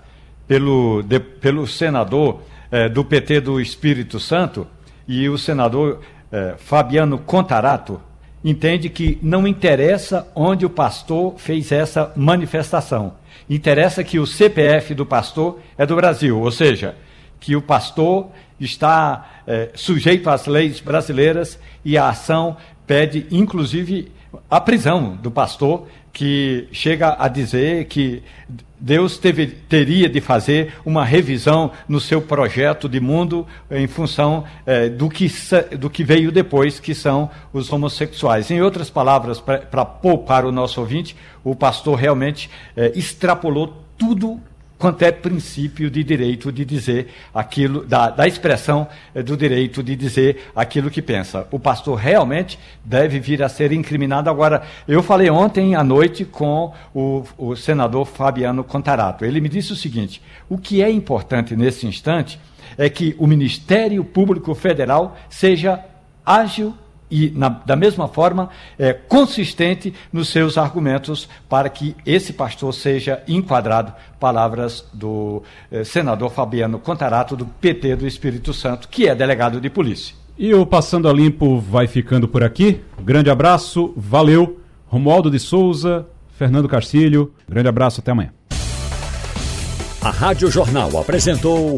[0.48, 2.42] pelo, de, pelo senador
[2.72, 4.68] é, do PT do Espírito Santo
[5.08, 6.02] e o senador
[6.32, 8.00] é, Fabiano Contarato
[8.44, 13.14] entende que não interessa onde o pastor fez essa manifestação.
[13.50, 16.96] Interessa que o CPF do pastor é do Brasil, ou seja,
[17.40, 18.28] que o pastor
[18.60, 24.12] está é, sujeito às leis brasileiras e a ação pede, inclusive,
[24.50, 28.24] a prisão do pastor, que chega a dizer que
[28.80, 34.88] Deus teve, teria de fazer uma revisão no seu projeto de mundo em função eh,
[34.90, 35.30] do, que,
[35.78, 38.50] do que veio depois, que são os homossexuais.
[38.50, 44.40] Em outras palavras, para poupar o nosso ouvinte, o pastor realmente eh, extrapolou tudo
[44.80, 49.94] quanto é princípio de direito de dizer aquilo, da, da expressão eh, do direito de
[49.94, 51.46] dizer aquilo que pensa.
[51.52, 54.30] O pastor realmente deve vir a ser incriminado.
[54.30, 59.26] Agora, eu falei ontem à noite com o, o senador Fabiano Contarato.
[59.26, 62.40] Ele me disse o seguinte: o que é importante nesse instante
[62.78, 65.84] é que o Ministério Público Federal seja
[66.26, 66.74] ágil
[67.10, 73.24] e, na, da mesma forma, é, consistente nos seus argumentos para que esse pastor seja
[73.28, 73.94] enquadrado.
[74.20, 79.70] Palavras do é, senador Fabiano Contarato, do PT do Espírito Santo, que é delegado de
[79.70, 80.16] polícia.
[80.38, 82.82] E o Passando a Limpo vai ficando por aqui.
[83.02, 84.60] Grande abraço, valeu.
[84.88, 86.08] Romualdo de Souza,
[86.38, 88.32] Fernando Castilho, grande abraço, até amanhã.
[90.02, 91.78] A Rádio Jornal apresentou